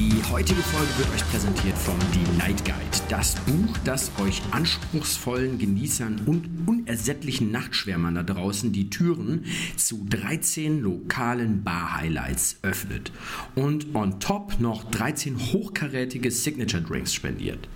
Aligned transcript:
Die 0.00 0.22
heutige 0.32 0.62
Folge 0.62 0.88
wird 0.96 1.12
euch 1.14 1.30
präsentiert 1.30 1.76
vom 1.76 1.94
Delight 2.14 2.64
Guide, 2.64 3.04
das 3.10 3.34
Buch, 3.34 3.76
das 3.84 4.10
euch 4.18 4.40
anspruchsvollen 4.50 5.58
Genießern 5.58 6.22
und 6.24 6.64
unersättlichen 6.80 7.50
Nachtschwärmern 7.50 8.14
da 8.14 8.22
draußen 8.22 8.72
die 8.72 8.90
Türen 8.90 9.44
zu 9.76 10.06
13 10.08 10.80
lokalen 10.80 11.62
Bar-Highlights 11.62 12.58
öffnet 12.62 13.12
und 13.54 13.94
on 13.94 14.20
top 14.20 14.60
noch 14.60 14.90
13 14.90 15.38
hochkarätige 15.52 16.30
Signature 16.30 16.82
Drinks 16.82 17.14
spendiert. 17.14 17.68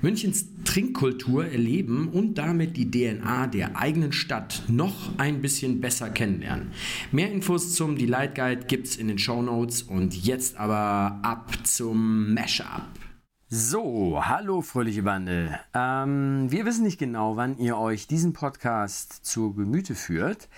Münchens 0.00 0.46
Trinkkultur 0.64 1.46
erleben 1.46 2.08
und 2.08 2.38
damit 2.38 2.76
die 2.76 2.90
DNA 2.90 3.48
der 3.48 3.76
eigenen 3.76 4.12
Stadt 4.12 4.62
noch 4.68 5.18
ein 5.18 5.42
bisschen 5.42 5.80
besser 5.80 6.10
kennenlernen. 6.10 6.68
Mehr 7.10 7.30
Infos 7.32 7.74
zum 7.74 7.96
Delight 7.96 8.34
Guide 8.34 8.66
gibt's 8.66 8.96
in 8.96 9.08
den 9.08 9.18
Show 9.18 9.42
Notes 9.42 9.82
und 9.82 10.14
jetzt 10.14 10.56
aber 10.56 11.20
ab 11.22 11.52
zum 11.64 12.34
Mashup. 12.34 13.11
So, 13.54 14.18
hallo 14.24 14.62
fröhliche 14.62 15.02
Bande. 15.02 15.60
Ähm, 15.74 16.46
wir 16.50 16.64
wissen 16.64 16.84
nicht 16.84 16.96
genau, 16.96 17.36
wann 17.36 17.58
ihr 17.58 17.76
euch 17.76 18.06
diesen 18.06 18.32
Podcast 18.32 19.26
zu 19.26 19.52
Gemüte 19.52 19.94
führt, 19.94 20.48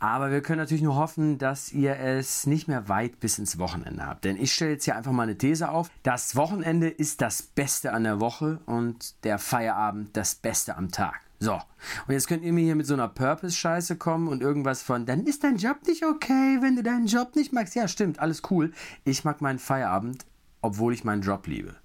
aber 0.00 0.32
wir 0.32 0.40
können 0.40 0.58
natürlich 0.58 0.82
nur 0.82 0.96
hoffen, 0.96 1.38
dass 1.38 1.70
ihr 1.70 2.00
es 2.00 2.48
nicht 2.48 2.66
mehr 2.66 2.88
weit 2.88 3.20
bis 3.20 3.38
ins 3.38 3.60
Wochenende 3.60 4.04
habt. 4.04 4.24
Denn 4.24 4.36
ich 4.36 4.52
stelle 4.52 4.72
jetzt 4.72 4.84
hier 4.84 4.96
einfach 4.96 5.12
mal 5.12 5.22
eine 5.22 5.38
These 5.38 5.70
auf. 5.70 5.92
Das 6.02 6.34
Wochenende 6.34 6.88
ist 6.88 7.20
das 7.20 7.40
Beste 7.40 7.92
an 7.92 8.02
der 8.02 8.18
Woche 8.18 8.58
und 8.66 9.14
der 9.22 9.38
Feierabend 9.38 10.16
das 10.16 10.34
Beste 10.34 10.76
am 10.76 10.90
Tag. 10.90 11.20
So, 11.38 11.52
und 11.54 12.14
jetzt 12.14 12.26
könnt 12.26 12.42
ihr 12.42 12.52
mir 12.52 12.64
hier 12.64 12.74
mit 12.74 12.88
so 12.88 12.94
einer 12.94 13.06
Purpose-Scheiße 13.06 13.94
kommen 13.94 14.26
und 14.26 14.42
irgendwas 14.42 14.82
von, 14.82 15.06
dann 15.06 15.22
ist 15.24 15.44
dein 15.44 15.58
Job 15.58 15.86
nicht 15.86 16.04
okay, 16.04 16.58
wenn 16.60 16.74
du 16.74 16.82
deinen 16.82 17.06
Job 17.06 17.36
nicht 17.36 17.52
magst. 17.52 17.76
Ja, 17.76 17.86
stimmt, 17.86 18.18
alles 18.18 18.42
cool. 18.50 18.72
Ich 19.04 19.22
mag 19.22 19.40
meinen 19.40 19.60
Feierabend, 19.60 20.26
obwohl 20.62 20.92
ich 20.92 21.04
meinen 21.04 21.22
Job 21.22 21.46
liebe. 21.46 21.76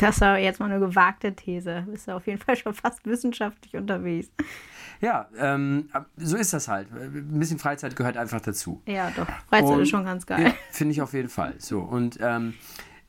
Das 0.00 0.20
war 0.20 0.38
jetzt 0.38 0.58
mal 0.58 0.70
eine 0.70 0.80
gewagte 0.80 1.34
These. 1.34 1.84
Bist 1.88 2.08
du 2.08 2.12
auf 2.16 2.26
jeden 2.26 2.40
Fall 2.40 2.56
schon 2.56 2.74
fast 2.74 3.04
wissenschaftlich 3.04 3.74
unterwegs. 3.76 4.30
Ja, 5.00 5.28
ähm, 5.36 5.88
so 6.16 6.36
ist 6.36 6.52
das 6.52 6.68
halt. 6.68 6.88
Ein 6.92 7.38
bisschen 7.38 7.58
Freizeit 7.58 7.94
gehört 7.96 8.16
einfach 8.16 8.40
dazu. 8.40 8.80
Ja, 8.86 9.10
doch. 9.10 9.26
Freizeit 9.48 9.70
Und- 9.70 9.82
ist 9.82 9.90
schon 9.90 10.04
ganz 10.04 10.24
geil. 10.26 10.42
Ja, 10.46 10.54
Finde 10.70 10.92
ich 10.92 11.02
auf 11.02 11.12
jeden 11.12 11.28
Fall. 11.28 11.54
So, 11.58 11.80
und 11.80 12.18
ähm, 12.20 12.54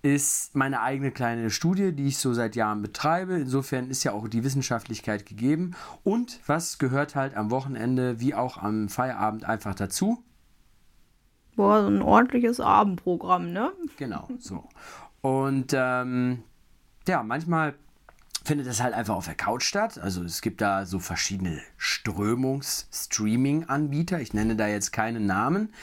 ist 0.01 0.55
meine 0.55 0.81
eigene 0.81 1.11
kleine 1.11 1.49
Studie, 1.49 1.93
die 1.93 2.07
ich 2.07 2.17
so 2.17 2.33
seit 2.33 2.55
Jahren 2.57 2.81
betreibe. 2.81 3.35
Insofern 3.35 3.89
ist 3.89 4.03
ja 4.03 4.11
auch 4.11 4.27
die 4.27 4.43
Wissenschaftlichkeit 4.43 5.25
gegeben. 5.25 5.75
Und 6.03 6.41
was 6.45 6.77
gehört 6.77 7.15
halt 7.15 7.35
am 7.37 7.51
Wochenende 7.51 8.19
wie 8.19 8.35
auch 8.35 8.57
am 8.57 8.89
Feierabend 8.89 9.45
einfach 9.45 9.75
dazu? 9.75 10.21
Boah, 11.55 11.81
so 11.83 11.87
ein 11.87 12.01
ordentliches 12.01 12.59
Abendprogramm, 12.59 13.53
ne? 13.53 13.71
Genau, 13.97 14.27
so. 14.39 14.67
Und 15.23 15.73
ähm, 15.73 16.43
ja, 17.07 17.23
manchmal 17.23 17.73
findet 18.43 18.67
das 18.67 18.83
halt 18.83 18.93
einfach 18.93 19.15
auf 19.15 19.25
der 19.25 19.35
Couch 19.35 19.63
statt. 19.63 19.97
Also 19.97 20.21
es 20.21 20.41
gibt 20.41 20.59
da 20.59 20.85
so 20.85 20.99
verschiedene 20.99 21.61
Strömungs-Streaming-Anbieter. 21.77 24.19
Ich 24.19 24.33
nenne 24.33 24.57
da 24.57 24.67
jetzt 24.67 24.91
keine 24.91 25.21
Namen. 25.21 25.73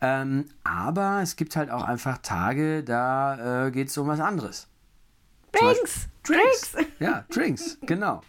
Ähm, 0.00 0.44
aber 0.62 1.18
es 1.20 1.34
gibt 1.34 1.56
halt 1.56 1.70
auch 1.70 1.82
einfach 1.82 2.18
Tage, 2.18 2.84
da 2.84 3.66
äh, 3.66 3.72
geht 3.72 3.88
es 3.88 3.98
um 3.98 4.06
was 4.06 4.20
anderes. 4.20 4.68
Drinks! 5.58 6.08
Drinks! 6.22 6.76
Ja, 6.98 7.24
Drinks, 7.30 7.78
genau. 7.82 8.20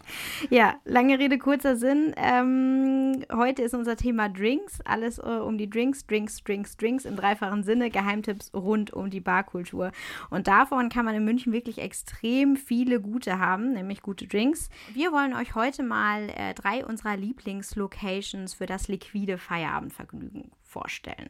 Ja, 0.50 0.76
lange 0.86 1.18
Rede, 1.18 1.38
kurzer 1.38 1.76
Sinn. 1.76 2.14
Ähm, 2.16 3.26
heute 3.34 3.64
ist 3.64 3.74
unser 3.74 3.96
Thema 3.96 4.30
Drinks. 4.30 4.82
Alles 4.82 5.18
äh, 5.18 5.22
um 5.22 5.58
die 5.58 5.70
Drinks, 5.70 6.06
Drinks, 6.06 6.44
Drinks, 6.44 6.78
Drinks 6.78 7.06
im 7.06 7.16
dreifachen 7.16 7.64
Sinne. 7.64 7.90
Geheimtipps 7.90 8.54
rund 8.54 8.94
um 8.94 9.10
die 9.10 9.20
Barkultur. 9.20 9.92
Und 10.30 10.48
davon 10.48 10.90
kann 10.90 11.06
man 11.06 11.16
in 11.16 11.26
München 11.26 11.54
wirklich 11.54 11.80
extrem 11.80 12.56
viele 12.56 13.02
gute 13.02 13.40
haben, 13.40 13.74
nämlich 13.74 14.02
gute 14.02 14.28
Drinks. 14.28 14.70
Wir 14.94 15.12
wollen 15.12 15.34
euch 15.34 15.56
heute 15.56 15.82
mal 15.82 16.30
äh, 16.36 16.54
drei 16.54 16.86
unserer 16.86 17.18
Lieblingslocations 17.18 18.54
für 18.54 18.68
das 18.68 18.88
liquide 18.88 19.38
Feierabendvergnügen 19.38 20.52
vorstellen. 20.64 21.30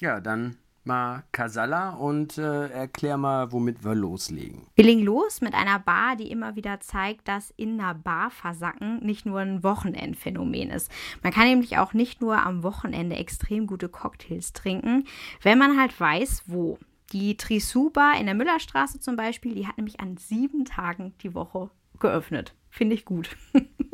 Ja, 0.00 0.20
dann 0.20 0.56
mal 0.84 1.24
Kasala 1.32 1.90
und 1.90 2.38
äh, 2.38 2.68
erklär 2.68 3.16
mal, 3.16 3.52
womit 3.52 3.84
wir 3.84 3.94
loslegen. 3.94 4.66
Wir 4.74 4.84
legen 4.84 5.02
los 5.02 5.40
mit 5.40 5.54
einer 5.54 5.78
Bar, 5.78 6.16
die 6.16 6.30
immer 6.30 6.56
wieder 6.56 6.80
zeigt, 6.80 7.28
dass 7.28 7.50
in 7.56 7.80
einer 7.80 7.94
Bar 7.94 8.30
versacken 8.30 9.04
nicht 9.04 9.26
nur 9.26 9.40
ein 9.40 9.62
Wochenendphänomen 9.62 10.70
ist. 10.70 10.90
Man 11.22 11.32
kann 11.32 11.48
nämlich 11.48 11.78
auch 11.78 11.92
nicht 11.92 12.20
nur 12.20 12.38
am 12.38 12.62
Wochenende 12.62 13.16
extrem 13.16 13.66
gute 13.66 13.88
Cocktails 13.88 14.52
trinken, 14.52 15.04
wenn 15.42 15.58
man 15.58 15.78
halt 15.78 15.98
weiß, 15.98 16.44
wo. 16.46 16.78
Die 17.12 17.36
Trisou 17.36 17.90
Bar 17.90 18.20
in 18.20 18.26
der 18.26 18.36
Müllerstraße 18.36 19.00
zum 19.00 19.16
Beispiel, 19.16 19.56
die 19.56 19.66
hat 19.66 19.76
nämlich 19.78 19.98
an 19.98 20.16
sieben 20.16 20.64
Tagen 20.64 21.12
die 21.22 21.34
Woche 21.34 21.70
geöffnet. 21.98 22.54
Finde 22.68 22.94
ich 22.94 23.04
gut. 23.04 23.36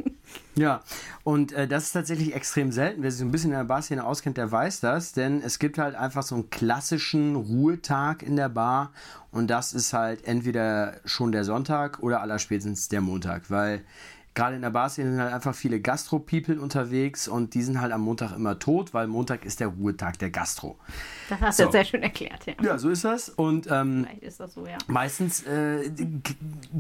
Ja, 0.55 0.83
und 1.23 1.53
äh, 1.53 1.69
das 1.69 1.85
ist 1.85 1.93
tatsächlich 1.93 2.35
extrem 2.35 2.73
selten. 2.73 3.03
Wer 3.03 3.11
sich 3.11 3.21
so 3.21 3.27
ein 3.27 3.31
bisschen 3.31 3.51
in 3.51 3.59
der 3.59 3.65
Barszene 3.65 4.05
auskennt, 4.05 4.39
der 4.39 4.51
weiß 4.51 4.81
das, 4.81 5.13
denn 5.13 5.43
es 5.43 5.59
gibt 5.59 5.77
halt 5.79 5.95
einfach 5.95 6.23
so 6.23 6.35
einen 6.35 6.51
klassischen 6.51 7.37
Ruhetag 7.37 8.23
in 8.23 8.37
der 8.37 8.49
Bar 8.49 8.93
und 9.31 9.49
das 9.49 9.75
ist 9.75 9.93
halt 9.93 10.27
entweder 10.27 10.95
schon 11.05 11.31
der 11.31 11.45
Sonntag 11.45 12.03
oder 12.03 12.23
allerspätestens 12.23 12.89
der 12.89 13.03
Montag, 13.03 13.51
weil 13.51 13.83
gerade 14.37 14.55
in 14.55 14.63
der 14.63 14.71
Barszene 14.71 15.11
sind 15.11 15.21
halt 15.21 15.33
einfach 15.33 15.55
viele 15.55 15.81
Gastro-People 15.81 16.61
unterwegs 16.61 17.27
und 17.27 17.55
die 17.55 17.63
sind 17.63 17.81
halt 17.81 17.93
am 17.93 18.03
Montag 18.03 18.33
immer 18.37 18.59
tot, 18.59 18.95
weil 18.95 19.09
Montag 19.09 19.45
ist 19.45 19.59
der 19.59 19.69
Ruhetag 19.69 20.19
der 20.19 20.31
Gastro. 20.31 20.79
Das 21.29 21.41
hast 21.41 21.57
So. 21.57 21.63
du 21.65 21.67
jetzt 21.67 21.73
sehr 21.73 21.85
schön 21.87 22.03
erklärt, 22.03 22.47
ja. 22.47 22.55
Ja, 22.63 22.79
so 22.79 22.91
ist 22.91 23.05
das 23.05 23.31
und 23.31 23.67
ähm, 23.71 24.05
Vielleicht 24.05 24.23
ist 24.23 24.39
das 24.39 24.55
so, 24.55 24.67
ja. 24.67 24.79
Meistens 24.87 25.43
äh, 25.43 25.91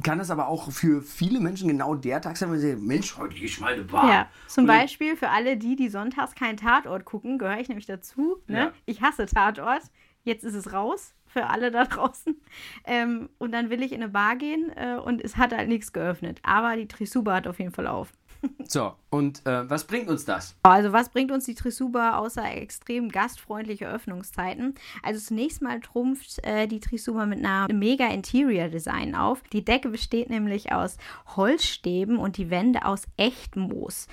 kann 0.05 0.19
das 0.19 0.31
aber 0.31 0.47
auch 0.47 0.71
für 0.71 1.03
viele 1.03 1.41
Menschen 1.41 1.67
genau 1.69 1.95
der 1.95 2.21
Tag 2.21 2.37
sein, 2.37 2.53
wenn 2.53 2.61
sie 2.61 2.71
sagen, 2.71 2.87
Mensch, 2.87 3.17
heute 3.17 3.35
gehe 3.35 3.47
ich 3.47 3.59
mal 3.59 3.73
in 3.73 3.81
eine 3.81 3.85
Bar. 3.85 4.09
Ja, 4.09 4.29
zum 4.47 4.63
Und 4.65 4.69
Beispiel 4.69 5.17
für 5.17 5.31
alle 5.31 5.57
die, 5.57 5.75
die 5.75 5.89
sonntags 5.89 6.35
keinen 6.35 6.59
Tatort 6.59 7.05
gucken, 7.05 7.39
gehöre 7.39 7.59
ich 7.59 7.69
nämlich 7.69 7.87
dazu. 7.87 8.37
Ne? 8.47 8.59
Ja. 8.59 8.73
Ich 8.85 9.01
hasse 9.03 9.27
Tatort. 9.27 9.83
Jetzt 10.25 10.45
ist 10.45 10.55
es 10.55 10.73
raus 10.73 11.15
für 11.37 11.51
alle 11.51 11.71
da 11.71 11.85
draußen. 11.95 12.41
Ähm, 12.87 13.29
und 13.37 13.53
dann 13.53 13.69
will 13.69 13.83
ich 13.83 13.93
in 13.93 14.03
eine 14.03 14.11
Bar 14.11 14.37
gehen 14.37 14.73
äh, 14.75 14.97
und 14.97 15.23
es 15.23 15.37
hat 15.37 15.55
halt 15.55 15.69
nichts 15.69 15.93
geöffnet. 15.93 16.41
Aber 16.43 16.77
die 16.77 16.89
Trisuba 16.89 17.35
hat 17.35 17.47
auf 17.47 17.59
jeden 17.59 17.73
Fall 17.73 17.87
auf. 17.87 18.13
So, 18.69 18.95
und 19.11 19.47
äh, 19.47 19.71
was 19.71 19.85
bringt 19.85 20.09
uns 20.09 20.25
das? 20.25 20.57
Also 20.65 20.93
was 20.93 21.09
bringt 21.09 21.31
uns 21.31 21.45
die 21.45 21.55
Trisuba 21.55 22.19
außer 22.19 22.45
extrem 22.57 23.11
gastfreundliche 23.11 23.89
Öffnungszeiten? 23.89 24.75
Also 25.03 25.21
zunächst 25.21 25.63
mal 25.63 25.81
trumpft 25.81 26.45
äh, 26.45 26.67
die 26.67 26.81
Trisuba 26.81 27.27
mit 27.27 27.39
einer 27.39 27.73
mega 27.73 28.09
Interior 28.09 28.69
Design 28.69 29.15
auf. 29.15 29.43
Die 29.53 29.65
Decke 29.65 29.89
besteht 29.89 30.31
nämlich 30.31 30.73
aus 30.73 30.97
Holzstäben 31.37 32.19
und 32.19 32.39
die 32.39 32.51
Wände 32.51 32.85
aus 32.85 33.05
Echtmoos. 33.17 34.09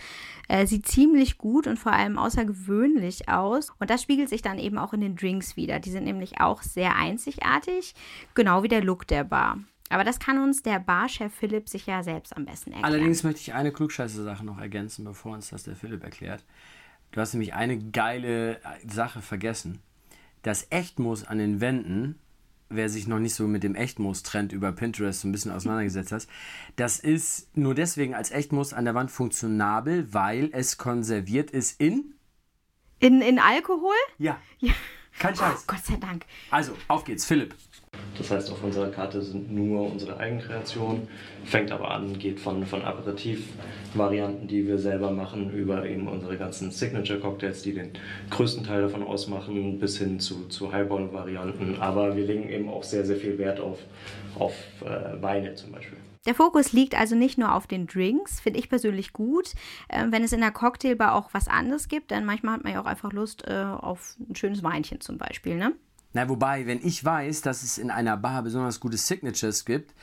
Äh, 0.48 0.68
sieht 0.68 0.88
ziemlich 0.88 1.38
gut 1.38 1.66
und 1.66 1.80
vor 1.80 1.94
allem 1.94 2.18
außergewöhnlich 2.18 3.30
aus. 3.30 3.72
Und 3.80 3.90
das 3.90 4.04
spiegelt 4.04 4.30
sich 4.30 4.42
dann 4.42 4.60
eben 4.60 4.78
auch 4.78 4.94
in 4.94 5.02
den 5.02 5.16
Drinks 5.16 5.58
wieder. 5.58 5.80
Die 5.80 5.92
sind 5.92 6.04
nämlich 6.04 6.40
auch 6.40 6.62
sehr 6.62 6.96
einzigartig, 6.96 7.96
genau 8.36 8.64
wie 8.64 8.68
der 8.68 8.84
Look 8.84 9.08
der 9.08 9.24
Bar. 9.24 9.58
Aber 9.94 10.04
das 10.04 10.20
kann 10.20 10.40
uns 10.40 10.64
der 10.64 10.80
Barchef 10.80 11.32
Philipp 11.32 11.70
sich 11.70 11.86
ja 11.86 12.02
selbst 12.02 12.36
am 12.36 12.46
besten 12.46 12.72
erklären. 12.72 12.86
Allerdings 12.92 13.24
möchte 13.24 13.42
ich 13.42 13.54
eine 13.54 13.72
Klugscheiße-Sache 13.72 14.44
noch 14.44 14.58
ergänzen, 14.58 15.06
bevor 15.06 15.34
uns 15.34 15.52
das 15.52 15.64
der 15.64 15.76
Philipp 15.76 16.04
erklärt. 16.04 16.44
Du 17.12 17.22
hast 17.22 17.34
nämlich 17.34 17.54
eine 17.54 17.78
geile 17.78 18.60
Sache 18.88 19.22
vergessen. 19.22 19.82
Das 20.42 20.66
Echtmoos 20.72 21.24
an 21.24 21.38
den 21.38 21.62
Wänden, 21.62 22.18
wer 22.70 22.90
sich 22.90 23.08
noch 23.08 23.20
nicht 23.20 23.36
so 23.36 23.48
mit 23.48 23.62
dem 23.62 23.76
Echtmoos-Trend 23.76 24.52
über 24.52 24.72
Pinterest 24.72 25.22
so 25.22 25.28
ein 25.28 25.32
bisschen 25.32 25.52
auseinandergesetzt 25.52 26.12
hat, 26.12 26.28
das 26.76 27.00
ist 27.00 27.56
nur 27.56 27.76
deswegen 27.76 28.16
als 28.16 28.32
Echtmoos 28.32 28.74
an 28.74 28.86
der 28.86 28.96
Wand 28.96 29.12
funktionabel, 29.12 30.12
weil 30.12 30.50
es 30.54 30.80
konserviert 30.80 31.52
ist 31.52 31.80
in... 31.80 32.16
in, 32.98 33.22
in 33.22 33.38
Alkohol? 33.38 33.94
Ja, 34.18 34.42
Ja. 34.58 34.74
kein 35.20 35.36
Scheiß. 35.36 35.68
Gott 35.68 35.86
sei 35.86 35.98
Dank. 35.98 36.26
Also, 36.50 36.76
auf 36.88 37.04
geht's, 37.04 37.26
Philipp. 37.26 37.54
Das 38.18 38.30
heißt, 38.30 38.52
auf 38.52 38.64
unserer 38.64 38.90
Karte 38.90 39.22
sind 39.22 39.52
nur 39.52 39.92
unsere 39.92 40.18
Eigenkreationen, 40.18 41.08
fängt 41.46 41.72
aber 41.72 41.92
an, 41.92 42.18
geht 42.20 42.40
von, 42.40 42.66
von 42.66 42.84
Aperitif-Varianten, 42.84 44.48
die 44.48 44.68
wir 44.68 44.78
selber 44.78 45.12
machen, 45.12 45.52
über 45.52 45.86
eben 45.86 46.08
unsere 46.08 46.38
ganzen 46.38 46.70
Signature-Cocktails, 46.72 47.64
die 47.64 47.74
den 47.74 47.92
größten 48.30 48.64
Teil 48.64 48.84
davon 48.84 49.04
ausmachen, 49.04 49.80
bis 49.80 49.98
hin 49.98 50.20
zu, 50.20 50.48
zu 50.48 50.72
Highball-Varianten. 50.72 51.78
Aber 51.80 52.16
wir 52.16 52.26
legen 52.26 52.50
eben 52.50 52.70
auch 52.70 52.84
sehr, 52.84 53.04
sehr 53.04 53.18
viel 53.18 53.38
Wert 53.38 53.60
auf, 53.60 53.80
auf 54.38 54.54
äh, 54.82 55.22
Weine 55.22 55.56
zum 55.56 55.72
Beispiel. 55.72 55.98
Der 56.26 56.36
Fokus 56.36 56.72
liegt 56.72 56.98
also 56.98 57.16
nicht 57.16 57.38
nur 57.38 57.54
auf 57.54 57.68
den 57.68 57.86
Drinks, 57.86 58.40
finde 58.40 58.60
ich 58.60 58.70
persönlich 58.70 59.12
gut. 59.12 59.54
Äh, 59.90 60.06
wenn 60.10 60.24
es 60.24 60.32
in 60.32 60.40
der 60.40 60.52
Cocktailbar 60.52 61.16
auch 61.16 61.30
was 61.34 61.48
anderes 61.48 61.88
gibt, 61.88 62.12
dann 62.12 62.26
manchmal 62.26 62.56
hat 62.56 62.64
man 62.64 62.74
ja 62.74 62.82
auch 62.82 62.86
einfach 62.86 63.12
Lust 63.12 63.46
äh, 63.48 63.54
auf 63.54 64.16
ein 64.30 64.36
schönes 64.36 64.64
Weinchen 64.64 65.02
zum 65.02 65.18
Beispiel, 65.18 65.56
ne? 65.56 65.74
Na, 66.14 66.30
wobei, 66.30 66.68
wenn 66.68 66.86
ich 66.86 67.04
weiß, 67.04 67.42
dass 67.42 67.64
es 67.64 67.78
in 67.78 67.90
einer 67.90 68.18
Bar 68.18 68.44
besonders 68.44 68.80
gute 68.80 68.98
Signatures 68.98 69.66
gibt, 69.66 69.94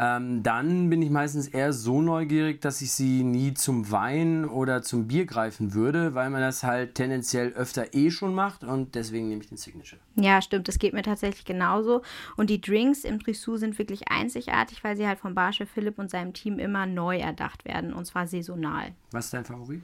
ähm, 0.00 0.44
dann 0.44 0.88
bin 0.90 1.02
ich 1.02 1.10
meistens 1.10 1.48
eher 1.48 1.72
so 1.72 2.00
neugierig, 2.00 2.60
dass 2.60 2.80
ich 2.80 2.92
sie 2.92 3.24
nie 3.24 3.54
zum 3.54 3.90
Wein 3.90 4.44
oder 4.44 4.82
zum 4.82 5.08
Bier 5.08 5.26
greifen 5.26 5.74
würde, 5.74 6.14
weil 6.14 6.30
man 6.30 6.40
das 6.40 6.62
halt 6.62 6.94
tendenziell 6.94 7.52
öfter 7.54 7.92
eh 7.94 8.12
schon 8.12 8.32
macht 8.32 8.62
und 8.62 8.94
deswegen 8.94 9.28
nehme 9.28 9.42
ich 9.42 9.48
den 9.48 9.58
Signature. 9.58 10.00
Ja, 10.14 10.40
stimmt, 10.40 10.68
das 10.68 10.78
geht 10.78 10.94
mir 10.94 11.02
tatsächlich 11.02 11.44
genauso. 11.44 12.02
Und 12.36 12.48
die 12.48 12.60
Drinks 12.60 13.02
im 13.02 13.18
Trissou 13.18 13.56
sind 13.56 13.76
wirklich 13.76 14.08
einzigartig, 14.08 14.84
weil 14.84 14.96
sie 14.96 15.06
halt 15.06 15.18
vom 15.18 15.34
Barchef 15.34 15.68
Philipp 15.68 15.98
und 15.98 16.10
seinem 16.10 16.32
Team 16.32 16.60
immer 16.60 16.86
neu 16.86 17.18
erdacht 17.18 17.64
werden 17.64 17.92
und 17.92 18.04
zwar 18.04 18.28
saisonal. 18.28 18.92
Was 19.10 19.24
ist 19.24 19.34
dein 19.34 19.44
Favorit? 19.44 19.82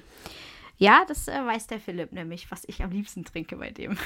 Ja, 0.78 1.04
das 1.08 1.26
äh, 1.26 1.32
weiß 1.44 1.66
der 1.66 1.80
Philipp 1.80 2.12
nämlich, 2.12 2.52
was 2.52 2.62
ich 2.68 2.84
am 2.84 2.90
liebsten 2.92 3.24
trinke 3.24 3.56
bei 3.56 3.72
dem. 3.72 3.98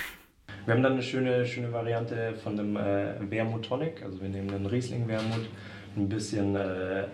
Wir 0.69 0.75
haben 0.75 0.83
dann 0.83 0.93
eine 0.93 1.03
schöne, 1.03 1.47
schöne 1.47 1.73
Variante 1.73 2.35
von 2.45 2.61
einem 2.61 2.77
äh, 2.77 3.31
Wermut 3.31 3.65
Tonic. 3.65 4.03
Also 4.03 4.21
wir 4.21 4.29
nehmen 4.29 4.51
einen 4.51 4.67
Riesling 4.67 5.09
Wermut, 5.09 5.49
ein 5.97 6.11
bisschen 6.11 6.55
äh, 6.57 7.05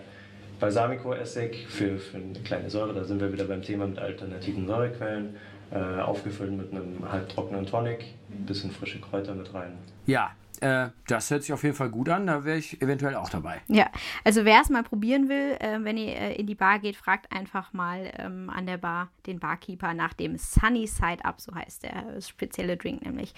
Balsamico-Essig 0.59 1.65
für, 1.69 1.97
für 1.97 2.17
eine 2.17 2.33
kleine 2.43 2.69
Säure. 2.69 2.93
Da 2.93 3.05
sind 3.05 3.21
wir 3.21 3.31
wieder 3.31 3.45
beim 3.45 3.61
Thema 3.61 3.87
mit 3.87 3.97
alternativen 3.97 4.67
Säurequellen. 4.67 5.37
Äh, 5.71 6.01
aufgefüllt 6.01 6.51
mit 6.51 6.73
einem 6.73 7.09
halbtrockenen 7.09 7.65
Tonic, 7.65 8.03
ein 8.29 8.45
bisschen 8.45 8.71
frische 8.71 8.99
Kräuter 8.99 9.33
mit 9.33 9.53
rein. 9.53 9.77
Ja, 10.05 10.31
äh, 10.65 10.89
das 11.07 11.29
hört 11.29 11.43
sich 11.43 11.53
auf 11.53 11.63
jeden 11.63 11.75
Fall 11.75 11.89
gut 11.89 12.09
an. 12.09 12.25
Da 12.25 12.43
wäre 12.43 12.57
ich 12.57 12.81
eventuell 12.81 13.15
auch 13.15 13.29
dabei. 13.29 13.61
Ja, 13.67 13.87
also 14.23 14.45
wer 14.45 14.61
es 14.61 14.69
mal 14.69 14.81
probieren 14.81 15.29
will, 15.29 15.57
äh, 15.59 15.77
wenn 15.83 15.95
ihr 15.95 16.15
äh, 16.15 16.35
in 16.35 16.47
die 16.47 16.55
Bar 16.55 16.79
geht, 16.79 16.95
fragt 16.95 17.31
einfach 17.31 17.71
mal 17.71 18.11
ähm, 18.17 18.49
an 18.49 18.65
der 18.65 18.77
Bar 18.77 19.09
den 19.27 19.39
Barkeeper 19.39 19.93
nach 19.93 20.13
dem 20.13 20.37
Sunny 20.37 20.87
Side 20.87 21.23
Up, 21.23 21.39
so 21.39 21.53
heißt 21.53 21.83
der 21.83 22.19
spezielle 22.19 22.77
Drink 22.77 23.05
nämlich. 23.05 23.35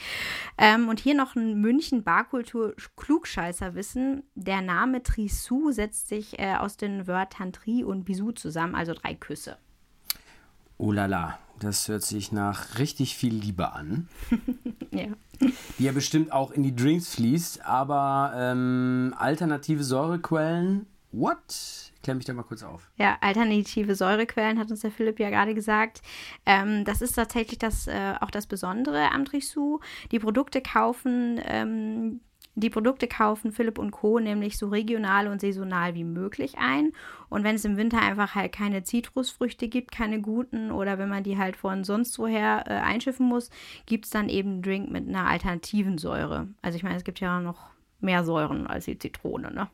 Ähm, 0.57 0.87
und 0.87 1.01
hier 1.01 1.15
noch 1.15 1.35
ein 1.35 1.59
München 1.59 2.03
Barkultur 2.03 2.73
Klugscheißer 2.95 3.75
wissen. 3.75 4.23
Der 4.35 4.61
Name 4.61 5.03
Trissou 5.03 5.71
setzt 5.71 6.07
sich 6.07 6.39
äh, 6.39 6.55
aus 6.55 6.77
den 6.77 7.07
Wörtern 7.07 7.51
Tri 7.51 7.83
und 7.83 8.05
Bisou 8.05 8.31
zusammen, 8.31 8.73
also 8.73 8.93
drei 8.93 9.15
Küsse. 9.15 9.57
Oh 10.77 10.93
la 10.93 11.07
la, 11.07 11.39
das 11.59 11.87
hört 11.87 12.03
sich 12.03 12.31
nach 12.31 12.77
richtig 12.77 13.15
viel 13.15 13.33
Liebe 13.33 13.73
an. 13.73 14.07
ja. 14.91 15.07
Die 15.77 15.83
ja 15.83 15.91
bestimmt 15.91 16.31
auch 16.31 16.51
in 16.51 16.63
die 16.63 16.75
Drinks 16.75 17.15
fließt, 17.15 17.65
aber 17.65 18.33
ähm, 18.35 19.13
alternative 19.17 19.83
Säurequellen, 19.83 20.87
what? 21.11 21.91
Klär 22.03 22.15
mich 22.15 22.25
da 22.25 22.33
mal 22.33 22.43
kurz 22.43 22.63
auf. 22.63 22.89
Ja, 22.97 23.17
alternative 23.21 23.95
Säurequellen 23.95 24.59
hat 24.59 24.71
uns 24.71 24.81
der 24.81 24.91
Philipp 24.91 25.19
ja 25.19 25.29
gerade 25.29 25.53
gesagt. 25.53 26.01
Ähm, 26.45 26.85
das 26.85 27.01
ist 27.01 27.13
tatsächlich 27.13 27.59
das, 27.59 27.87
äh, 27.87 28.15
auch 28.21 28.31
das 28.31 28.47
Besondere 28.47 29.11
am 29.11 29.25
Trissou. 29.25 29.79
Die 30.11 30.19
Produkte 30.19 30.61
kaufen 30.61 31.39
ähm, 31.43 32.21
die 32.59 32.71
Produkte 32.71 33.07
kaufen 33.07 33.51
Philipp 33.51 33.77
und 33.77 33.91
Co. 33.91 34.19
nämlich 34.19 34.57
so 34.57 34.67
regional 34.69 35.27
und 35.27 35.41
saisonal 35.41 35.93
wie 35.93 36.03
möglich 36.03 36.55
ein. 36.57 36.91
Und 37.29 37.43
wenn 37.43 37.55
es 37.55 37.65
im 37.65 37.77
Winter 37.77 38.01
einfach 38.01 38.33
halt 38.33 38.51
keine 38.51 38.81
Zitrusfrüchte 38.81 39.67
gibt, 39.67 39.91
keine 39.91 40.21
guten, 40.21 40.71
oder 40.71 40.97
wenn 40.97 41.07
man 41.07 41.23
die 41.23 41.37
halt 41.37 41.55
von 41.55 41.83
sonst 41.83 42.17
woher 42.17 42.63
äh, 42.65 42.73
einschiffen 42.73 43.27
muss, 43.27 43.51
gibt 43.85 44.05
es 44.05 44.11
dann 44.11 44.27
eben 44.27 44.53
einen 44.53 44.61
Drink 44.63 44.89
mit 44.89 45.07
einer 45.07 45.27
alternativen 45.27 45.99
Säure. 45.99 46.47
Also 46.63 46.77
ich 46.77 46.83
meine, 46.83 46.95
es 46.95 47.03
gibt 47.03 47.19
ja 47.19 47.39
noch 47.41 47.69
mehr 47.99 48.23
Säuren 48.23 48.65
als 48.65 48.85
die 48.85 48.97
Zitrone, 48.97 49.53
ne? 49.53 49.67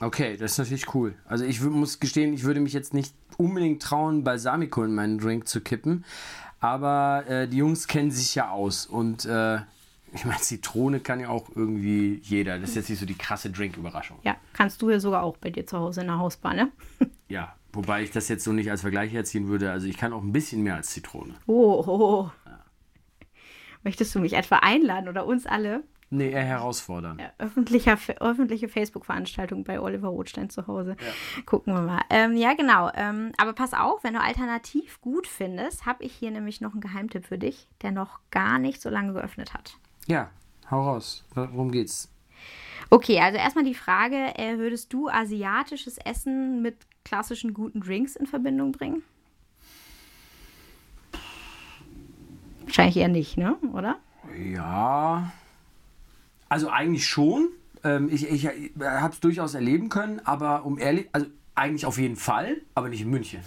Okay, 0.00 0.36
das 0.36 0.52
ist 0.52 0.58
natürlich 0.58 0.94
cool. 0.94 1.14
Also 1.24 1.44
ich 1.44 1.60
muss 1.62 2.00
gestehen, 2.00 2.34
ich 2.34 2.44
würde 2.44 2.60
mich 2.60 2.74
jetzt 2.74 2.92
nicht 2.92 3.14
unbedingt 3.38 3.82
trauen, 3.82 4.24
Balsamico 4.24 4.84
in 4.84 4.94
meinen 4.94 5.18
Drink 5.18 5.48
zu 5.48 5.62
kippen. 5.62 6.04
Aber 6.60 7.24
äh, 7.26 7.48
die 7.48 7.56
Jungs 7.56 7.86
kennen 7.88 8.10
sich 8.10 8.34
ja 8.34 8.50
aus 8.50 8.86
und 8.86 9.24
äh, 9.24 9.60
ich 10.12 10.24
meine, 10.24 10.38
Zitrone 10.38 11.00
kann 11.00 11.20
ja 11.20 11.28
auch 11.28 11.48
irgendwie 11.54 12.20
jeder. 12.22 12.58
Das 12.58 12.70
ist 12.70 12.76
jetzt 12.76 12.90
nicht 12.90 12.98
so 12.98 13.06
die 13.06 13.16
krasse 13.16 13.50
Drink-Überraschung. 13.50 14.18
Ja, 14.22 14.36
kannst 14.52 14.80
du 14.82 14.90
ja 14.90 15.00
sogar 15.00 15.22
auch 15.22 15.36
bei 15.36 15.50
dir 15.50 15.66
zu 15.66 15.78
Hause 15.78 16.00
in 16.00 16.06
der 16.06 16.18
Hausbar, 16.18 16.54
ne? 16.54 16.70
ja, 17.28 17.54
wobei 17.72 18.02
ich 18.02 18.10
das 18.10 18.28
jetzt 18.28 18.44
so 18.44 18.52
nicht 18.52 18.70
als 18.70 18.80
Vergleich 18.80 19.12
herziehen 19.12 19.48
würde. 19.48 19.70
Also 19.70 19.86
ich 19.86 19.96
kann 19.96 20.12
auch 20.12 20.22
ein 20.22 20.32
bisschen 20.32 20.62
mehr 20.62 20.76
als 20.76 20.90
Zitrone. 20.90 21.34
Oh, 21.46 21.84
oh. 21.86 22.00
oh. 22.00 22.30
Ja. 22.46 22.64
Möchtest 23.84 24.14
du 24.14 24.20
mich 24.20 24.32
etwa 24.32 24.56
einladen 24.56 25.08
oder 25.08 25.26
uns 25.26 25.46
alle? 25.46 25.84
Nee, 26.10 26.30
eher 26.30 26.42
herausfordern. 26.42 27.18
Ja, 27.18 27.32
öffentlicher, 27.36 27.98
öffentliche 28.20 28.68
Facebook-Veranstaltung 28.68 29.64
bei 29.64 29.78
Oliver 29.78 30.08
Rothstein 30.08 30.48
zu 30.48 30.66
Hause. 30.66 30.96
Ja. 30.98 31.42
Gucken 31.44 31.74
wir 31.74 31.82
mal. 31.82 32.00
Ähm, 32.08 32.34
ja, 32.34 32.54
genau. 32.54 32.90
Ähm, 32.94 33.32
aber 33.36 33.52
pass 33.52 33.74
auf, 33.74 34.04
wenn 34.04 34.14
du 34.14 34.20
alternativ 34.20 35.02
gut 35.02 35.26
findest, 35.26 35.84
habe 35.84 36.04
ich 36.04 36.14
hier 36.14 36.30
nämlich 36.30 36.62
noch 36.62 36.72
einen 36.72 36.80
Geheimtipp 36.80 37.26
für 37.26 37.36
dich, 37.36 37.68
der 37.82 37.92
noch 37.92 38.20
gar 38.30 38.58
nicht 38.58 38.80
so 38.80 38.88
lange 38.88 39.12
geöffnet 39.12 39.52
hat. 39.52 39.76
Ja, 40.08 40.30
hau 40.70 40.82
raus. 40.82 41.22
Worum 41.34 41.70
geht's? 41.70 42.10
Okay, 42.90 43.20
also 43.20 43.36
erstmal 43.38 43.64
die 43.64 43.74
Frage, 43.74 44.16
äh, 44.38 44.56
würdest 44.58 44.92
du 44.94 45.08
asiatisches 45.08 45.98
Essen 45.98 46.62
mit 46.62 46.76
klassischen 47.04 47.52
guten 47.52 47.80
Drinks 47.80 48.16
in 48.16 48.26
Verbindung 48.26 48.72
bringen? 48.72 49.02
Wahrscheinlich 52.62 52.96
eher 52.96 53.08
nicht, 53.08 53.36
ne? 53.36 53.56
Oder? 53.74 53.98
Ja. 54.52 55.32
Also 56.48 56.70
eigentlich 56.70 57.06
schon. 57.06 57.50
Ähm, 57.84 58.08
ich 58.10 58.28
ich 58.28 58.46
habe 58.46 59.12
es 59.12 59.20
durchaus 59.20 59.54
erleben 59.54 59.90
können, 59.90 60.20
aber 60.24 60.64
um 60.64 60.78
ehrlich, 60.78 61.08
also 61.12 61.26
eigentlich 61.54 61.84
auf 61.84 61.98
jeden 61.98 62.16
Fall, 62.16 62.62
aber 62.74 62.88
nicht 62.88 63.02
in 63.02 63.10
München. 63.10 63.40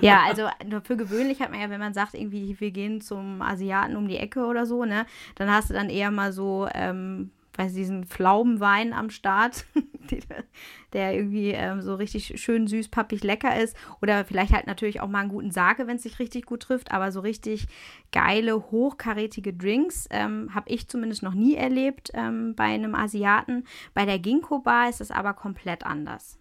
Ja, 0.00 0.22
also 0.26 0.48
für 0.82 0.96
gewöhnlich 0.96 1.40
hat 1.40 1.50
man 1.50 1.60
ja, 1.60 1.70
wenn 1.70 1.80
man 1.80 1.94
sagt, 1.94 2.14
irgendwie, 2.14 2.56
wir 2.58 2.70
gehen 2.70 3.00
zum 3.00 3.42
Asiaten 3.42 3.96
um 3.96 4.08
die 4.08 4.18
Ecke 4.18 4.46
oder 4.46 4.66
so, 4.66 4.84
ne, 4.84 5.06
dann 5.34 5.50
hast 5.50 5.70
du 5.70 5.74
dann 5.74 5.90
eher 5.90 6.10
mal 6.10 6.32
so, 6.32 6.68
ähm, 6.74 7.30
weiß 7.56 7.72
diesen 7.72 8.04
Pflaumenwein 8.04 8.92
am 8.92 9.10
Start, 9.10 9.64
der 10.92 11.14
irgendwie 11.14 11.50
ähm, 11.50 11.80
so 11.82 11.94
richtig 11.94 12.40
schön 12.40 12.66
süß, 12.66 12.88
pappig, 12.88 13.24
lecker 13.24 13.60
ist. 13.60 13.76
Oder 14.02 14.24
vielleicht 14.24 14.52
halt 14.52 14.66
natürlich 14.66 15.00
auch 15.00 15.08
mal 15.08 15.20
einen 15.20 15.30
guten 15.30 15.50
Sake, 15.50 15.86
wenn 15.86 15.96
es 15.96 16.02
sich 16.02 16.18
richtig 16.18 16.46
gut 16.46 16.60
trifft. 16.60 16.92
Aber 16.92 17.12
so 17.12 17.20
richtig 17.20 17.66
geile, 18.12 18.70
hochkarätige 18.70 19.52
Drinks 19.52 20.06
ähm, 20.10 20.54
habe 20.54 20.68
ich 20.70 20.88
zumindest 20.88 21.22
noch 21.22 21.34
nie 21.34 21.54
erlebt 21.54 22.10
ähm, 22.14 22.54
bei 22.54 22.64
einem 22.64 22.94
Asiaten. 22.94 23.64
Bei 23.94 24.04
der 24.04 24.18
Ginkgo 24.18 24.58
Bar 24.58 24.88
ist 24.88 25.00
es 25.00 25.10
aber 25.10 25.34
komplett 25.34 25.84
anders. 25.84 26.38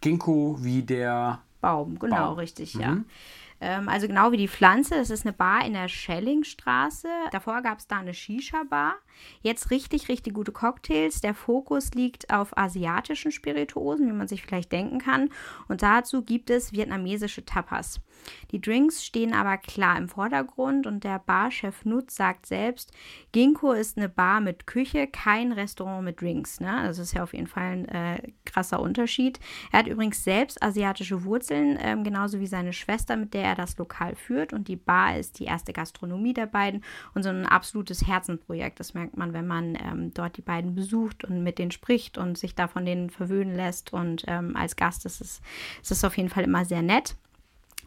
Ginkgo 0.00 0.58
wie 0.60 0.82
der 0.82 1.42
Baum, 1.60 1.98
genau, 1.98 2.28
Baum. 2.28 2.38
richtig, 2.38 2.74
mhm. 2.74 2.80
ja. 2.80 2.96
Ähm, 3.60 3.88
also 3.88 4.06
genau 4.06 4.30
wie 4.30 4.36
die 4.36 4.48
Pflanze, 4.48 4.94
das 4.94 5.10
ist 5.10 5.26
eine 5.26 5.32
Bar 5.32 5.64
in 5.64 5.72
der 5.72 5.88
Schellingstraße. 5.88 7.08
Davor 7.32 7.60
gab 7.62 7.78
es 7.78 7.86
da 7.88 7.98
eine 7.98 8.14
Shisha-Bar. 8.14 8.94
Jetzt 9.42 9.70
richtig, 9.70 10.08
richtig 10.08 10.34
gute 10.34 10.52
Cocktails. 10.52 11.20
Der 11.20 11.34
Fokus 11.34 11.92
liegt 11.94 12.30
auf 12.30 12.56
asiatischen 12.56 13.32
Spirituosen, 13.32 14.08
wie 14.08 14.12
man 14.12 14.28
sich 14.28 14.42
vielleicht 14.42 14.72
denken 14.72 14.98
kann. 14.98 15.30
Und 15.68 15.82
dazu 15.82 16.22
gibt 16.22 16.50
es 16.50 16.72
vietnamesische 16.72 17.44
Tapas. 17.44 18.00
Die 18.50 18.60
Drinks 18.60 19.04
stehen 19.04 19.34
aber 19.34 19.56
klar 19.58 19.96
im 19.96 20.08
Vordergrund 20.08 20.86
und 20.86 21.04
der 21.04 21.18
Barchef 21.18 21.84
Nutz 21.84 22.16
sagt 22.16 22.46
selbst, 22.46 22.92
Ginkgo 23.32 23.72
ist 23.72 23.96
eine 23.96 24.08
Bar 24.08 24.40
mit 24.40 24.66
Küche, 24.66 25.06
kein 25.06 25.52
Restaurant 25.52 26.04
mit 26.04 26.20
Drinks. 26.20 26.60
Ne? 26.60 26.82
Das 26.84 26.98
ist 26.98 27.12
ja 27.12 27.22
auf 27.22 27.34
jeden 27.34 27.46
Fall 27.46 27.72
ein 27.72 27.88
äh, 27.88 28.32
krasser 28.44 28.80
Unterschied. 28.80 29.38
Er 29.72 29.80
hat 29.80 29.86
übrigens 29.86 30.24
selbst 30.24 30.62
asiatische 30.62 31.24
Wurzeln, 31.24 31.78
ähm, 31.80 32.04
genauso 32.04 32.40
wie 32.40 32.46
seine 32.46 32.72
Schwester, 32.72 33.16
mit 33.16 33.34
der 33.34 33.44
er 33.44 33.54
das 33.54 33.76
Lokal 33.78 34.14
führt. 34.14 34.52
Und 34.52 34.68
die 34.68 34.76
Bar 34.76 35.18
ist 35.18 35.38
die 35.38 35.44
erste 35.44 35.72
Gastronomie 35.72 36.34
der 36.34 36.46
beiden 36.46 36.84
und 37.14 37.22
so 37.22 37.28
ein 37.28 37.46
absolutes 37.46 38.06
Herzenprojekt. 38.06 38.80
Das 38.80 38.94
merkt 38.94 39.07
man, 39.16 39.32
wenn 39.32 39.46
man 39.46 39.76
ähm, 39.76 40.12
dort 40.14 40.36
die 40.36 40.42
beiden 40.42 40.74
besucht 40.74 41.24
und 41.24 41.42
mit 41.42 41.58
denen 41.58 41.70
spricht 41.70 42.18
und 42.18 42.36
sich 42.36 42.54
da 42.54 42.68
von 42.68 42.84
denen 42.84 43.10
verwöhnen 43.10 43.54
lässt. 43.54 43.92
Und 43.92 44.24
ähm, 44.26 44.56
als 44.56 44.76
Gast 44.76 45.06
ist 45.06 45.20
es, 45.20 45.40
ist 45.82 45.90
es 45.90 46.04
auf 46.04 46.16
jeden 46.16 46.28
Fall 46.28 46.44
immer 46.44 46.64
sehr 46.64 46.82
nett 46.82 47.16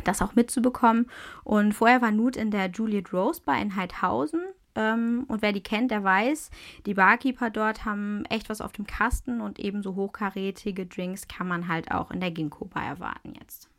das 0.03 0.21
auch 0.21 0.35
mitzubekommen. 0.35 1.07
Und 1.43 1.73
vorher 1.73 2.01
war 2.01 2.11
Nut 2.11 2.35
in 2.35 2.51
der 2.51 2.69
Juliet 2.69 3.13
Rose 3.13 3.41
Bar 3.43 3.61
in 3.61 3.75
Heidhausen. 3.75 4.41
Ähm, 4.73 5.25
und 5.27 5.41
wer 5.41 5.51
die 5.51 5.61
kennt, 5.61 5.91
der 5.91 6.03
weiß, 6.03 6.49
die 6.85 6.93
Barkeeper 6.93 7.49
dort 7.49 7.83
haben 7.83 8.23
echt 8.29 8.49
was 8.49 8.61
auf 8.61 8.71
dem 8.71 8.87
Kasten 8.87 9.41
und 9.41 9.59
ebenso 9.59 9.95
hochkarätige 9.95 10.85
Drinks 10.85 11.27
kann 11.27 11.47
man 11.47 11.67
halt 11.67 11.91
auch 11.91 12.09
in 12.11 12.21
der 12.21 12.31
Ginkgo 12.31 12.65
Bar 12.65 12.85
erwarten 12.85 13.33
jetzt. 13.39 13.69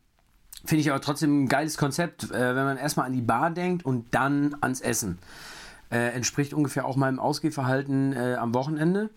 Finde 0.65 0.83
ich 0.83 0.91
aber 0.91 1.01
trotzdem 1.01 1.45
ein 1.45 1.49
geiles 1.49 1.77
Konzept, 1.77 2.31
äh, 2.31 2.55
wenn 2.55 2.65
man 2.65 2.77
erstmal 2.77 3.07
an 3.07 3.15
die 3.15 3.23
Bar 3.23 3.51
denkt 3.51 3.85
und 3.85 4.15
dann 4.15 4.55
ans 4.61 4.81
Essen. 4.81 5.19
Äh, 5.93 6.15
entspricht 6.15 6.55
ungefähr 6.55 6.87
auch 6.87 6.97
meinem 6.97 7.19
Ausgehverhalten 7.19 8.15
äh, 8.15 8.37
am 8.37 8.55
Wochenende. 8.55 9.11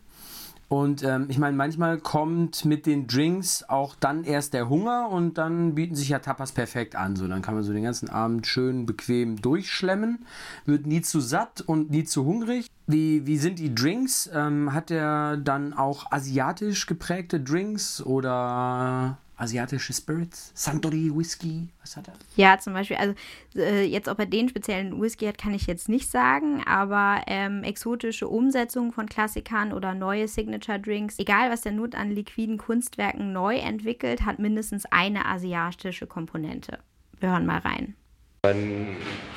Und 0.68 1.04
ähm, 1.04 1.28
ich 1.30 1.38
meine, 1.38 1.56
manchmal 1.56 2.00
kommt 2.00 2.66
mit 2.66 2.86
den 2.86 3.08
Drinks 3.08 3.64
auch 3.70 3.96
dann 3.96 4.26
erst 4.26 4.54
der 4.54 4.68
Hunger 4.68 5.10
und 5.10 5.38
dann 5.38 5.76
bieten 5.76 5.96
sich 5.96 6.10
ja 6.10 6.20
Tapas 6.20 6.52
perfekt 6.52 6.96
an. 6.96 7.16
So, 7.16 7.28
dann 7.28 7.42
kann 7.42 7.54
man 7.54 7.64
so 7.64 7.72
den 7.72 7.84
ganzen 7.84 8.10
Abend 8.10 8.46
schön 8.46 8.86
bequem 8.86 9.40
durchschlemmen, 9.42 10.26
wird 10.66 10.86
nie 10.86 11.02
zu 11.02 11.22
satt 11.22 11.62
und 11.62 11.92
nie 11.92 12.04
zu 12.04 12.26
hungrig. 12.26 12.68
Wie, 12.88 13.26
wie 13.26 13.38
sind 13.38 13.60
die 13.60 13.74
Drinks? 13.74 14.30
Ähm, 14.34 14.74
hat 14.74 14.92
er 14.92 15.38
dann 15.38 15.74
auch 15.74 16.12
asiatisch 16.12 16.88
geprägte 16.88 17.40
Drinks 17.40 18.02
oder 18.02 19.18
asiatische 19.38 19.94
Spirits? 19.94 20.52
Suntory 20.54 21.12
Whisky? 21.14 21.70
Was 21.82 21.98
hat 21.98 22.08
er? 22.08 22.14
Ja, 22.36 22.58
zum 22.60 22.74
Beispiel, 22.74 22.98
also 22.98 23.14
äh, 23.56 23.84
jetzt, 23.86 24.08
ob 24.08 24.20
er 24.20 24.26
den 24.26 24.50
speziellen 24.50 25.02
Whisky 25.02 25.26
hat, 25.26 25.38
kann 25.38 25.54
ich 25.54 25.68
jetzt 25.68 25.90
nicht 25.90 26.10
sagen, 26.10 26.64
aber 26.66 27.22
ähm, 27.28 27.64
exotische 27.64 28.28
Umsetzungen 28.28 28.92
von 28.92 29.08
Klassikern 29.08 29.74
oder 29.74 29.94
neue 29.94 30.28
Signature-Drinks, 30.28 31.20
egal 31.20 31.52
was 31.52 31.62
der 31.62 31.72
Nut 31.74 31.96
an 31.96 32.12
liquiden 32.12 32.58
Kunstwerken 32.58 33.34
neu 33.34 33.58
entwickelt, 33.58 34.26
hat 34.26 34.40
mindestens 34.40 34.86
eine 34.92 35.26
asiatische 35.26 36.08
Komponente. 36.08 36.80
Wir 37.20 37.32
hören 37.32 37.46
mal 37.46 37.60
rein. 37.60 37.96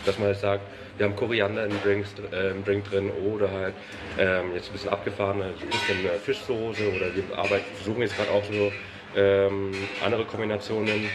Dass 0.05 0.19
man 0.19 0.28
halt 0.28 0.38
sagt, 0.38 0.62
wir 0.99 1.07
haben 1.07 1.17
Koriander 1.17 1.64
im, 1.64 1.81
Drinks, 1.83 2.11
äh, 2.31 2.50
im 2.50 2.62
Drink 2.62 2.85
drin 2.85 3.11
oder 3.11 3.50
halt 3.50 3.75
ähm, 4.19 4.52
jetzt 4.55 4.69
ein 4.69 4.73
bisschen 4.73 4.90
abgefahrene, 4.90 5.45
ein 5.45 5.52
bisschen 5.55 6.21
Fischsoße 6.23 6.93
oder 6.95 7.14
wir 7.14 7.38
arbeiten, 7.38 7.64
versuchen 7.76 8.02
jetzt 8.02 8.17
gerade 8.17 8.31
auch 8.31 8.45
so 8.45 8.71
ähm, 9.17 9.73
andere 10.05 10.25
Kombinationen 10.25 11.09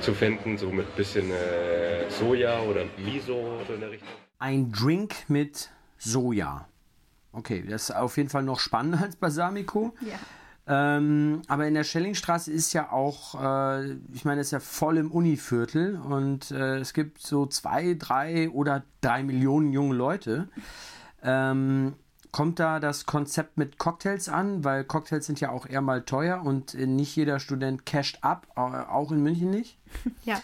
zu 0.00 0.14
finden, 0.14 0.58
so 0.58 0.70
mit 0.70 0.94
bisschen 0.96 1.30
äh, 1.30 2.10
Soja 2.10 2.60
oder 2.60 2.84
Miso 2.98 3.60
so 3.66 3.74
in 3.74 3.80
der 3.80 3.90
Richtung. 3.90 4.08
Ein 4.38 4.72
Drink 4.72 5.14
mit 5.28 5.70
Soja. 5.98 6.68
Okay, 7.32 7.64
das 7.68 7.90
ist 7.90 7.96
auf 7.96 8.16
jeden 8.16 8.28
Fall 8.28 8.42
noch 8.42 8.60
spannender 8.60 9.02
als 9.02 9.16
Balsamico. 9.16 9.94
Ja. 10.00 10.18
Ähm, 10.68 11.42
aber 11.46 11.68
in 11.68 11.74
der 11.74 11.84
Schellingstraße 11.84 12.50
ist 12.50 12.72
ja 12.72 12.90
auch, 12.90 13.40
äh, 13.40 13.92
ich 14.12 14.24
meine, 14.24 14.40
es 14.40 14.48
ist 14.48 14.52
ja 14.52 14.60
voll 14.60 14.96
im 14.96 15.12
Univiertel 15.12 15.96
und 15.96 16.50
äh, 16.50 16.78
es 16.78 16.92
gibt 16.92 17.20
so 17.20 17.46
zwei, 17.46 17.94
drei 17.94 18.50
oder 18.50 18.82
drei 19.00 19.22
Millionen 19.22 19.72
junge 19.72 19.94
Leute. 19.94 20.48
Ähm, 21.22 21.94
kommt 22.36 22.60
da 22.60 22.80
das 22.80 23.06
Konzept 23.06 23.56
mit 23.56 23.78
Cocktails 23.78 24.28
an? 24.28 24.62
Weil 24.62 24.84
Cocktails 24.84 25.24
sind 25.24 25.40
ja 25.40 25.48
auch 25.48 25.64
eher 25.64 25.80
mal 25.80 26.02
teuer 26.02 26.42
und 26.44 26.74
äh, 26.74 26.84
nicht 26.84 27.16
jeder 27.16 27.40
Student 27.40 27.86
casht 27.86 28.18
ab, 28.20 28.46
äh, 28.56 28.60
auch 28.60 29.10
in 29.10 29.22
München 29.22 29.48
nicht. 29.48 29.78
Ja. 30.26 30.42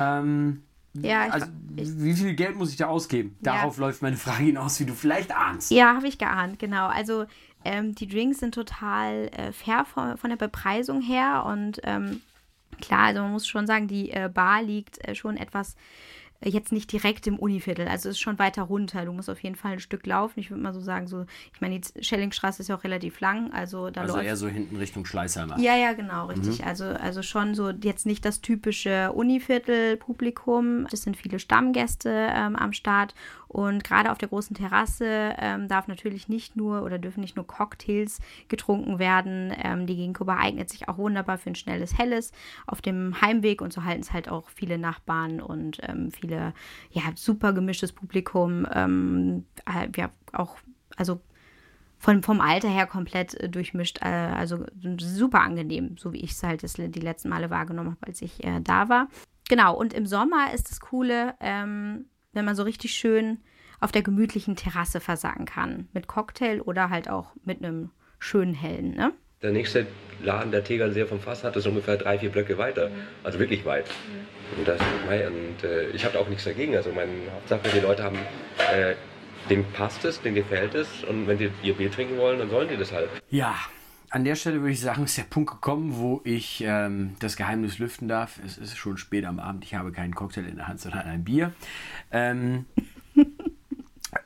Ähm, 0.00 0.62
Ja, 0.94 1.26
ich, 1.26 1.32
also, 1.34 1.46
wie 1.76 2.14
viel 2.14 2.34
Geld 2.36 2.56
muss 2.56 2.70
ich 2.70 2.78
da 2.78 2.86
ausgeben? 2.86 3.36
Ja. 3.44 3.56
Darauf 3.56 3.76
läuft 3.76 4.00
meine 4.00 4.16
Frage 4.16 4.44
hinaus, 4.44 4.80
wie 4.80 4.86
du 4.86 4.94
vielleicht 4.94 5.30
ahnst. 5.30 5.70
Ja, 5.70 5.94
habe 5.94 6.08
ich 6.08 6.16
geahnt, 6.16 6.58
genau. 6.58 6.86
Also 6.86 7.26
ähm, 7.66 7.94
die 7.94 8.08
Drinks 8.08 8.38
sind 8.38 8.54
total 8.54 9.28
äh, 9.36 9.52
fair 9.52 9.84
von, 9.84 10.16
von 10.16 10.30
der 10.30 10.38
Bepreisung 10.38 11.02
her 11.02 11.44
und 11.44 11.80
ähm, 11.84 12.22
klar, 12.80 13.08
also 13.08 13.20
man 13.20 13.32
muss 13.32 13.46
schon 13.46 13.66
sagen, 13.66 13.88
die 13.88 14.10
äh, 14.10 14.30
Bar 14.32 14.62
liegt 14.62 15.06
äh, 15.06 15.14
schon 15.14 15.36
etwas 15.36 15.76
jetzt 16.44 16.72
nicht 16.72 16.92
direkt 16.92 17.26
im 17.26 17.38
Univiertel, 17.38 17.88
also 17.88 18.08
es 18.08 18.16
ist 18.16 18.20
schon 18.20 18.38
weiter 18.38 18.62
runter. 18.62 19.04
Du 19.04 19.12
musst 19.12 19.30
auf 19.30 19.42
jeden 19.42 19.56
Fall 19.56 19.72
ein 19.72 19.80
Stück 19.80 20.06
laufen. 20.06 20.40
Ich 20.40 20.50
würde 20.50 20.62
mal 20.62 20.72
so 20.72 20.80
sagen, 20.80 21.06
so, 21.06 21.24
ich 21.54 21.60
meine, 21.60 21.80
die 21.80 22.04
Schellingstraße 22.04 22.62
ist 22.62 22.68
ja 22.68 22.76
auch 22.76 22.84
relativ 22.84 23.20
lang, 23.20 23.52
also 23.52 23.90
da 23.90 24.02
Also 24.02 24.14
läuft 24.14 24.26
eher 24.26 24.36
so 24.36 24.48
hinten 24.48 24.76
Richtung 24.76 25.04
Schleißheimer. 25.06 25.58
ja, 25.58 25.76
ja, 25.76 25.92
genau, 25.94 26.26
richtig. 26.26 26.64
Also, 26.64 26.84
also 26.84 27.22
schon 27.22 27.54
so 27.54 27.70
jetzt 27.70 28.06
nicht 28.06 28.24
das 28.24 28.40
typische 28.40 29.12
Univiertel-Publikum. 29.12 30.86
Es 30.92 31.02
sind 31.02 31.16
viele 31.16 31.38
Stammgäste 31.38 32.10
ähm, 32.10 32.56
am 32.56 32.72
Start 32.72 33.14
und 33.48 33.84
gerade 33.84 34.10
auf 34.10 34.18
der 34.18 34.28
großen 34.28 34.56
Terrasse 34.56 35.34
ähm, 35.38 35.68
darf 35.68 35.88
natürlich 35.88 36.28
nicht 36.28 36.56
nur 36.56 36.82
oder 36.82 36.98
dürfen 36.98 37.20
nicht 37.20 37.36
nur 37.36 37.46
Cocktails 37.46 38.20
getrunken 38.48 38.98
werden. 38.98 39.52
Ähm, 39.56 39.86
die 39.86 39.96
Gegenkuba 39.96 40.36
eignet 40.36 40.68
sich 40.68 40.88
auch 40.88 40.98
wunderbar 40.98 41.38
für 41.38 41.50
ein 41.50 41.54
schnelles 41.54 41.96
Helles 41.96 42.32
auf 42.66 42.82
dem 42.82 43.20
Heimweg 43.20 43.62
und 43.62 43.72
so 43.72 43.84
halten 43.84 44.02
es 44.02 44.12
halt 44.12 44.28
auch 44.28 44.48
viele 44.50 44.78
Nachbarn 44.78 45.40
und 45.40 45.78
ähm, 45.82 46.10
viele, 46.10 46.54
ja, 46.90 47.02
super 47.14 47.52
gemischtes 47.52 47.92
Publikum. 47.92 48.66
Ähm, 48.72 49.44
äh, 49.66 49.88
ja, 49.96 50.10
auch, 50.32 50.56
also 50.96 51.20
von, 51.98 52.22
vom 52.22 52.40
Alter 52.40 52.68
her 52.68 52.86
komplett 52.86 53.34
äh, 53.34 53.48
durchmischt. 53.48 53.98
Äh, 54.02 54.08
also 54.08 54.64
super 54.98 55.40
angenehm, 55.40 55.96
so 55.98 56.12
wie 56.12 56.20
ich 56.20 56.32
es 56.32 56.42
halt 56.42 56.62
das, 56.62 56.74
die 56.74 57.00
letzten 57.00 57.28
Male 57.28 57.50
wahrgenommen 57.50 57.92
habe, 57.92 58.06
als 58.06 58.22
ich 58.22 58.44
äh, 58.44 58.60
da 58.60 58.88
war. 58.88 59.08
Genau, 59.48 59.76
und 59.76 59.94
im 59.94 60.06
Sommer 60.06 60.52
ist 60.52 60.70
das 60.70 60.80
Coole, 60.80 61.34
ähm, 61.40 62.06
wenn 62.36 62.44
man 62.44 62.54
so 62.54 62.62
richtig 62.62 62.92
schön 62.92 63.38
auf 63.80 63.92
der 63.92 64.02
gemütlichen 64.02 64.56
Terrasse 64.56 65.00
versacken 65.00 65.44
kann. 65.44 65.88
Mit 65.92 66.06
Cocktail 66.06 66.60
oder 66.60 66.90
halt 66.90 67.10
auch 67.10 67.32
mit 67.44 67.62
einem 67.62 67.90
schönen 68.18 68.54
hellen, 68.54 68.94
ne? 68.94 69.12
Der 69.42 69.52
nächste 69.52 69.86
Laden, 70.22 70.50
der 70.50 70.64
Tegernseer 70.64 71.06
vom 71.06 71.20
Fass 71.20 71.44
hat, 71.44 71.56
ist 71.56 71.66
ungefähr 71.66 71.98
drei, 71.98 72.18
vier 72.18 72.30
Blöcke 72.30 72.56
weiter. 72.56 72.90
Also 73.22 73.38
wirklich 73.38 73.66
weit. 73.66 73.84
Und, 74.56 74.66
das, 74.66 74.80
und 74.80 75.64
äh, 75.64 75.90
ich 75.90 76.04
habe 76.04 76.14
da 76.14 76.20
auch 76.20 76.28
nichts 76.28 76.44
dagegen. 76.44 76.74
Also 76.74 76.90
meine 76.90 77.10
Hauptsache, 77.34 77.68
die 77.74 77.80
Leute 77.80 78.02
haben, 78.02 78.16
äh, 78.72 78.94
denen 79.50 79.64
passt 79.72 80.04
es, 80.06 80.22
denen 80.22 80.36
gefällt 80.36 80.74
es. 80.74 81.04
Und 81.04 81.26
wenn 81.26 81.36
die 81.36 81.50
ihr 81.62 81.74
Bier 81.74 81.90
trinken 81.90 82.16
wollen, 82.16 82.38
dann 82.38 82.48
sollen 82.48 82.68
die 82.68 82.78
das 82.78 82.92
halt. 82.92 83.10
Ja, 83.28 83.54
an 84.10 84.24
der 84.24 84.36
Stelle 84.36 84.60
würde 84.60 84.72
ich 84.72 84.80
sagen, 84.80 85.04
ist 85.04 85.18
der 85.18 85.24
Punkt 85.24 85.50
gekommen, 85.50 85.96
wo 85.96 86.20
ich 86.24 86.62
ähm, 86.64 87.16
das 87.18 87.36
Geheimnis 87.36 87.78
lüften 87.78 88.08
darf. 88.08 88.40
Es 88.44 88.56
ist 88.56 88.76
schon 88.76 88.96
spät 88.96 89.24
am 89.24 89.38
Abend. 89.38 89.64
Ich 89.64 89.74
habe 89.74 89.92
keinen 89.92 90.14
Cocktail 90.14 90.46
in 90.46 90.56
der 90.56 90.68
Hand, 90.68 90.80
sondern 90.80 91.02
ein 91.02 91.24
Bier. 91.24 91.52
Ähm, 92.10 92.66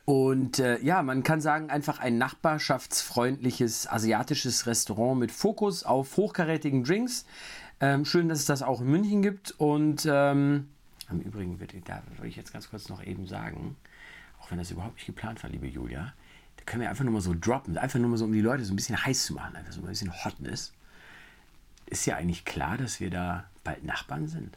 und 0.05 0.59
äh, 0.59 0.81
ja, 0.81 1.03
man 1.03 1.23
kann 1.23 1.41
sagen, 1.41 1.71
einfach 1.71 2.01
ein 2.01 2.19
nachbarschaftsfreundliches 2.19 3.89
asiatisches 3.89 4.67
Restaurant 4.67 5.19
mit 5.19 5.31
Fokus 5.31 5.85
auf 5.85 6.17
hochkarätigen 6.17 6.85
Drinks. 6.85 7.27
Ähm, 7.81 8.05
schön, 8.05 8.29
dass 8.29 8.41
es 8.41 8.47
das 8.47 8.63
auch 8.63 8.81
in 8.81 8.89
München 8.89 9.23
gibt. 9.23 9.53
Und 9.53 10.07
ähm, 10.11 10.69
im 11.11 11.21
Übrigen 11.21 11.61
würde 11.61 11.81
da 11.85 12.03
würde 12.17 12.29
ich 12.29 12.37
jetzt 12.37 12.53
ganz 12.53 12.71
kurz 12.71 12.89
noch 12.89 13.05
eben 13.05 13.27
sagen, 13.27 13.77
auch 14.41 14.51
wenn 14.51 14.59
das 14.59 14.71
überhaupt 14.71 14.95
nicht 14.97 15.07
geplant 15.07 15.43
war, 15.43 15.51
liebe 15.51 15.67
Julia, 15.67 16.13
da 16.57 16.65
können 16.65 16.83
wir 16.83 16.91
einfach 16.91 17.05
nur 17.05 17.13
mal 17.13 17.21
so 17.21 17.35
droppen, 17.39 17.79
einfach 17.79 17.99
nur 17.99 18.11
mal 18.11 18.17
so, 18.17 18.25
um 18.25 18.33
die 18.33 18.41
Leute 18.41 18.65
so 18.65 18.73
ein 18.73 18.77
bisschen 18.77 19.03
heiß 19.03 19.27
zu 19.27 19.35
machen, 19.35 19.57
einfach 19.57 19.73
so 19.73 19.81
ein 19.81 19.87
bisschen 19.87 20.13
Hotness. 20.25 20.73
Ist 21.87 22.07
ja 22.07 22.17
eigentlich 22.17 22.45
klar, 22.45 22.77
dass 22.77 23.01
wir 23.01 23.11
da 23.11 23.45
bald 23.65 23.85
Nachbarn 23.85 24.29
sind. 24.29 24.57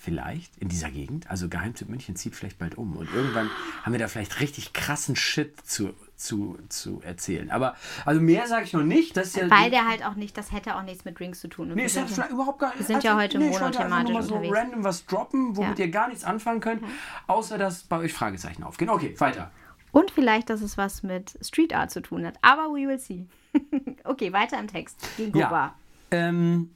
Vielleicht 0.00 0.56
in 0.58 0.68
dieser 0.68 0.90
Gegend. 0.92 1.28
Also 1.28 1.48
Geheimtipp 1.48 1.88
München 1.88 2.14
zieht 2.14 2.36
vielleicht 2.36 2.58
bald 2.58 2.78
um. 2.78 2.96
Und 2.96 3.12
irgendwann 3.12 3.50
haben 3.82 3.90
wir 3.92 3.98
da 3.98 4.06
vielleicht 4.06 4.38
richtig 4.38 4.72
krassen 4.72 5.16
Shit 5.16 5.60
zu, 5.66 5.92
zu, 6.14 6.56
zu 6.68 7.00
erzählen. 7.02 7.50
Aber 7.50 7.74
also 8.04 8.20
mehr 8.20 8.46
sage 8.46 8.64
ich 8.64 8.72
noch 8.72 8.84
nicht. 8.84 9.16
Das 9.16 9.34
ja 9.34 9.50
Weil 9.50 9.70
der 9.70 9.88
halt 9.88 10.04
auch 10.06 10.14
nicht, 10.14 10.38
das 10.38 10.52
hätte 10.52 10.76
auch 10.76 10.82
nichts 10.82 11.04
mit 11.04 11.18
Drinks 11.18 11.40
zu 11.40 11.48
tun. 11.48 11.70
Und 11.70 11.76
Nee, 11.76 11.86
ist 11.86 11.96
ja 11.96 12.06
überhaupt 12.30 12.60
gar 12.60 12.72
wir 12.78 12.86
sind 12.86 13.02
ja 13.02 13.16
heute 13.16 13.40
wollte 13.40 13.58
einfach 13.80 14.04
nur 14.04 14.12
monothematisch 14.12 14.14
mal 14.14 14.22
so 14.22 14.34
unterwegs. 14.36 14.56
random 14.56 14.84
was 14.84 15.04
droppen, 15.06 15.56
womit 15.56 15.78
Ja. 15.80 15.86
ihr 15.86 15.90
gar 15.90 16.06
nichts 16.08 16.22
anfangen 16.22 16.60
könnt, 16.60 16.84
außer 17.26 17.58
dass 17.58 17.82
bei 17.82 17.98
euch 17.98 18.12
Fragezeichen 18.12 18.62
aufgehen. 18.62 18.90
Okay, 18.90 19.14
weiter. 19.18 19.50
Und 19.90 20.12
vielleicht, 20.12 20.48
dass 20.48 20.60
es 20.60 20.78
was 20.78 21.02
mit 21.02 21.36
Street 21.42 21.74
Art 21.74 21.90
zu 21.90 22.02
tun 22.02 22.24
hat. 22.24 22.34
Aber 22.42 22.68
we 22.68 22.86
will 22.86 23.00
see. 23.00 23.26
okay, 24.04 24.32
weiter 24.32 24.60
im 24.60 24.68
Text. 24.68 24.96
Ginkgo 25.16 25.40
Ja. 25.40 25.74
Ähm, 26.12 26.70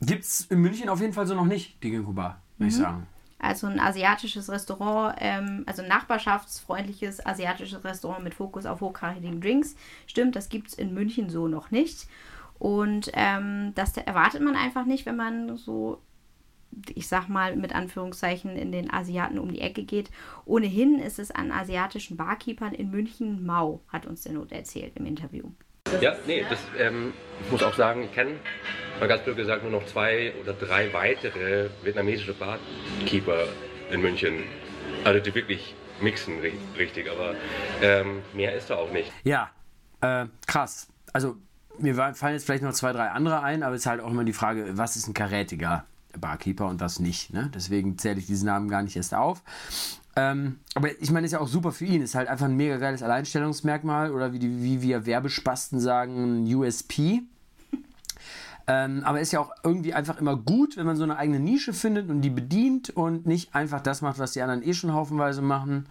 Gibt 0.00 0.24
es 0.24 0.42
in 0.42 0.60
München 0.60 0.88
auf 0.88 1.00
jeden 1.00 1.12
Fall 1.12 1.26
so 1.26 1.34
noch 1.34 1.44
nicht, 1.46 1.82
die 1.82 1.90
Ginkgo 1.90 2.12
Bar, 2.12 2.40
würde 2.58 2.68
ich 2.68 2.76
Mhm. 2.76 2.82
sagen. 2.82 3.06
Also 3.38 3.66
ein 3.66 3.80
asiatisches 3.80 4.50
Restaurant, 4.50 5.16
ähm, 5.18 5.64
also 5.66 5.82
ein 5.82 5.88
nachbarschaftsfreundliches 5.88 7.24
asiatisches 7.24 7.84
Restaurant 7.84 8.22
mit 8.22 8.34
Fokus 8.34 8.66
auf 8.66 8.80
hochkarätigen 8.82 9.40
Drinks. 9.40 9.76
Stimmt, 10.06 10.36
das 10.36 10.50
gibt 10.50 10.68
es 10.68 10.74
in 10.74 10.92
München 10.92 11.30
so 11.30 11.48
noch 11.48 11.70
nicht. 11.70 12.06
Und 12.58 13.10
ähm, 13.14 13.72
das 13.74 13.96
erwartet 13.96 14.42
man 14.42 14.56
einfach 14.56 14.84
nicht, 14.84 15.06
wenn 15.06 15.16
man 15.16 15.56
so, 15.56 16.02
ich 16.94 17.08
sag 17.08 17.28
mal 17.28 17.56
mit 17.56 17.74
Anführungszeichen, 17.74 18.56
in 18.56 18.72
den 18.72 18.92
Asiaten 18.92 19.38
um 19.38 19.50
die 19.50 19.62
Ecke 19.62 19.84
geht. 19.84 20.10
Ohnehin 20.44 20.98
ist 20.98 21.18
es 21.18 21.30
an 21.30 21.50
asiatischen 21.50 22.18
Barkeepern 22.18 22.74
in 22.74 22.90
München 22.90 23.46
mau, 23.46 23.80
hat 23.88 24.04
uns 24.06 24.22
der 24.22 24.32
Not 24.34 24.52
erzählt 24.52 24.92
im 24.96 25.06
Interview. 25.06 25.44
Ja, 26.00 26.14
nee, 26.26 26.44
das, 26.48 26.58
ähm, 26.78 27.12
ich 27.44 27.50
muss 27.50 27.62
auch 27.62 27.74
sagen, 27.74 28.04
ich 28.04 28.12
kenne 28.14 28.32
mal 28.98 29.08
ganz 29.08 29.22
blöd 29.22 29.36
gesagt 29.36 29.62
nur 29.62 29.72
noch 29.72 29.86
zwei 29.86 30.32
oder 30.42 30.52
drei 30.52 30.92
weitere 30.92 31.68
vietnamesische 31.82 32.34
Barkeeper 32.34 33.44
in 33.90 34.00
München. 34.00 34.44
Also 35.04 35.20
die 35.20 35.34
wirklich 35.34 35.74
mixen 36.00 36.40
ri- 36.40 36.52
richtig, 36.78 37.10
aber 37.10 37.34
ähm, 37.82 38.22
mehr 38.34 38.54
ist 38.54 38.70
da 38.70 38.76
auch 38.76 38.90
nicht. 38.92 39.10
Ja, 39.24 39.50
äh, 40.00 40.26
krass. 40.46 40.88
Also 41.12 41.36
mir 41.78 41.94
fallen 41.94 42.34
jetzt 42.34 42.44
vielleicht 42.46 42.62
noch 42.62 42.72
zwei, 42.72 42.92
drei 42.92 43.08
andere 43.08 43.42
ein, 43.42 43.62
aber 43.62 43.74
es 43.74 43.82
ist 43.82 43.86
halt 43.86 44.00
auch 44.00 44.10
immer 44.10 44.24
die 44.24 44.32
Frage, 44.32 44.66
was 44.78 44.96
ist 44.96 45.08
ein 45.08 45.14
karätiger 45.14 45.84
Barkeeper 46.18 46.66
und 46.66 46.80
was 46.80 47.00
nicht. 47.00 47.32
Ne? 47.32 47.50
Deswegen 47.54 47.98
zähle 47.98 48.18
ich 48.18 48.26
diesen 48.26 48.46
Namen 48.46 48.68
gar 48.68 48.82
nicht 48.82 48.96
erst 48.96 49.14
auf. 49.14 49.42
Ähm, 50.20 50.60
aber 50.74 50.88
ich 51.00 51.10
meine, 51.10 51.26
ist 51.26 51.32
ja 51.32 51.40
auch 51.40 51.48
super 51.48 51.72
für 51.72 51.84
ihn. 51.84 52.02
Ist 52.02 52.14
halt 52.14 52.28
einfach 52.28 52.46
ein 52.46 52.56
mega 52.56 52.76
geiles 52.76 53.02
Alleinstellungsmerkmal 53.02 54.12
oder 54.12 54.32
wie, 54.32 54.38
die, 54.38 54.62
wie 54.62 54.82
wir 54.82 55.06
Werbespasten 55.06 55.80
sagen, 55.80 56.44
ein 56.44 56.54
USP. 56.54 57.22
Ähm, 58.66 59.02
aber 59.04 59.20
ist 59.20 59.32
ja 59.32 59.40
auch 59.40 59.50
irgendwie 59.64 59.94
einfach 59.94 60.18
immer 60.18 60.36
gut, 60.36 60.76
wenn 60.76 60.86
man 60.86 60.96
so 60.96 61.02
eine 61.02 61.16
eigene 61.16 61.40
Nische 61.40 61.72
findet 61.72 62.08
und 62.10 62.20
die 62.20 62.30
bedient 62.30 62.90
und 62.90 63.26
nicht 63.26 63.54
einfach 63.54 63.80
das 63.80 64.02
macht, 64.02 64.18
was 64.18 64.32
die 64.32 64.42
anderen 64.42 64.62
eh 64.62 64.74
schon 64.74 64.92
haufenweise 64.92 65.42
machen. 65.42 65.86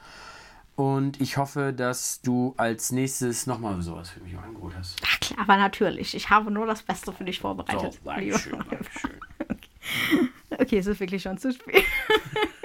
Und 0.76 1.20
ich 1.20 1.36
hoffe, 1.36 1.74
dass 1.74 2.22
du 2.22 2.54
als 2.56 2.92
nächstes 2.92 3.48
nochmal 3.48 3.82
sowas 3.82 4.12
für 4.12 4.22
mich 4.22 4.32
im 4.32 4.40
Angebot 4.40 4.74
hast. 4.78 4.96
Na 5.02 5.10
klar, 5.20 5.40
aber 5.42 5.58
natürlich. 5.58 6.16
Ich 6.16 6.30
habe 6.30 6.52
nur 6.52 6.68
das 6.68 6.84
Beste 6.84 7.12
für 7.12 7.26
dich 7.26 7.40
vorbereitet. 7.40 7.94
So, 7.94 8.00
Dankeschön, 8.06 8.60
Dankeschön. 8.70 10.30
Okay, 10.52 10.78
es 10.78 10.88
ist 10.88 11.00
wirklich 11.00 11.22
schon 11.22 11.38
zu 11.38 11.52
spät. 11.52 11.84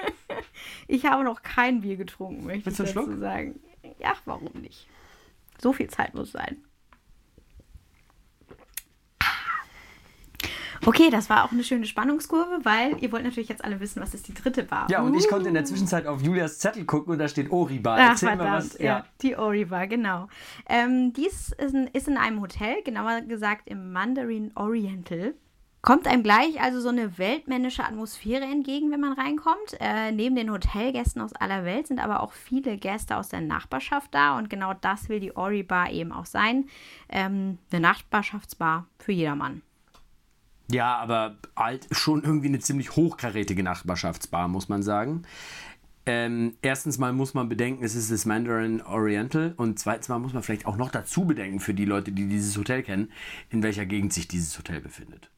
ich 0.89 1.05
habe 1.07 1.25
noch 1.25 1.43
kein 1.43 1.81
Bier 1.83 1.97
getrunken, 1.97 2.45
möchte 2.47 2.67
Willst 2.67 2.81
ich 2.81 2.87
dazu 2.95 3.07
Schluck? 3.07 3.19
sagen. 3.21 3.61
Ja, 3.99 4.15
warum 4.25 4.53
nicht? 4.61 4.87
So 5.61 5.73
viel 5.73 5.89
Zeit 5.89 6.15
muss 6.15 6.33
sein. 6.33 6.57
Okay, 10.87 11.09
das 11.09 11.31
war 11.31 11.45
auch 11.45 11.53
eine 11.53 11.65
schöne 11.65 11.87
Spannungskurve, 11.87 12.59
weil 12.65 13.03
ihr 13.03 13.11
wollt 13.11 13.25
natürlich 13.25 13.49
jetzt 13.49 13.65
alle 13.65 13.81
wissen, 13.81 14.03
was 14.03 14.13
ist 14.13 14.29
die 14.29 14.35
dritte 14.35 14.65
Bar. 14.65 14.87
Ja, 14.91 15.01
und 15.01 15.15
ich 15.15 15.25
Uh. 15.25 15.29
konnte 15.29 15.49
in 15.49 15.55
der 15.55 15.65
Zwischenzeit 15.65 16.07
auf 16.07 16.21
Julias 16.21 16.59
Zettel 16.59 16.85
gucken 16.85 17.13
und 17.15 17.19
da 17.19 17.27
steht 17.29 17.51
Oribar. 17.51 17.97
Ach, 17.99 18.11
Erzähl 18.11 18.31
mal 18.31 18.37
verdammt, 18.37 18.75
was. 18.75 18.79
ja. 18.79 19.07
Die 19.23 19.35
Oriba, 19.37 19.87
genau. 19.87 20.29
Ähm, 20.69 21.15
dies 21.15 21.53
ist 21.53 21.73
in, 21.75 21.87
ist 21.95 22.07
in 22.09 22.19
einem 22.19 22.41
Hotel, 22.43 22.83
genauer 22.85 23.23
gesagt 23.23 23.63
im 23.67 23.93
Mandarin 23.93 24.53
Oriental. 24.57 25.33
Kommt 25.85 26.07
einem 26.07 26.23
gleich 26.23 26.63
also 26.63 26.81
so 26.81 26.89
eine 26.89 27.19
weltmännische 27.19 27.85
Atmosphäre 27.85 28.45
entgegen, 28.45 28.91
wenn 28.91 29.01
man 29.01 29.13
reinkommt. 29.13 29.77
Äh, 29.81 30.13
neben 30.13 30.35
den 30.35 30.51
Hotelgästen 30.51 31.21
aus 31.21 31.35
aller 31.35 31.67
Welt 31.67 31.89
sind 31.89 32.01
aber 32.01 32.21
auch 32.21 32.33
viele 32.33 32.79
Gäste 32.79 33.19
aus 33.19 33.29
der 33.29 33.43
Nachbarschaft 33.43 34.15
da 34.15 34.39
und 34.39 34.49
genau 34.49 34.73
das 34.73 35.11
will 35.11 35.21
die 35.21 35.37
Ori 35.37 35.63
Bar 35.63 35.91
eben 35.91 36.11
auch 36.11 36.25
sein. 36.25 36.71
Ähm, 37.11 37.59
eine 37.71 37.83
Nachbarschaftsbar 37.83 38.87
für 38.99 39.13
jedermann. 39.13 39.61
Ja, 40.71 40.97
aber 40.97 41.37
halt 41.55 41.87
schon 41.91 42.25
irgendwie 42.25 42.49
eine 42.49 42.61
ziemlich 42.61 42.97
hochkarätige 42.97 43.63
Nachbarschaftsbar, 43.63 44.49
muss 44.49 44.71
man 44.71 44.83
sagen. 44.83 45.25
Ähm, 46.07 46.57
erstens 46.63 46.97
mal 46.97 47.13
muss 47.13 47.35
man 47.35 47.51
bedenken, 47.51 47.85
es 47.85 47.95
ist 47.95 48.11
das 48.11 48.25
Mandarin 48.25 48.81
Oriental 48.81 49.53
und 49.59 49.79
zweitens 49.79 50.09
mal 50.09 50.19
muss 50.19 50.33
man 50.33 50.43
vielleicht 50.43 50.65
auch 50.65 50.79
noch 50.79 50.91
dazu 50.91 51.27
bedenken 51.27 51.61
für 51.61 51.75
die 51.75 51.85
Leute, 51.85 52.11
die 52.11 52.27
dieses 52.27 52.57
Hotel 52.57 52.83
kennen, 52.83 53.13
in 53.51 53.63
welcher 53.63 53.85
Gegend 53.85 54.15
sich 54.15 54.27
dieses 54.27 54.57
Hotel 54.57 54.81
befindet. 54.81 55.31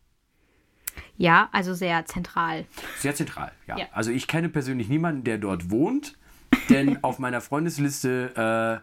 Ja, 1.18 1.48
also 1.52 1.74
sehr 1.74 2.04
zentral. 2.06 2.66
Sehr 2.98 3.14
zentral, 3.14 3.52
ja. 3.66 3.78
Ja. 3.78 3.86
Also 3.92 4.10
ich 4.10 4.26
kenne 4.26 4.48
persönlich 4.48 4.88
niemanden, 4.88 5.24
der 5.24 5.38
dort 5.38 5.70
wohnt, 5.70 6.16
denn 6.68 6.98
auf 7.02 7.18
meiner 7.18 7.40
Freundesliste, 7.40 8.82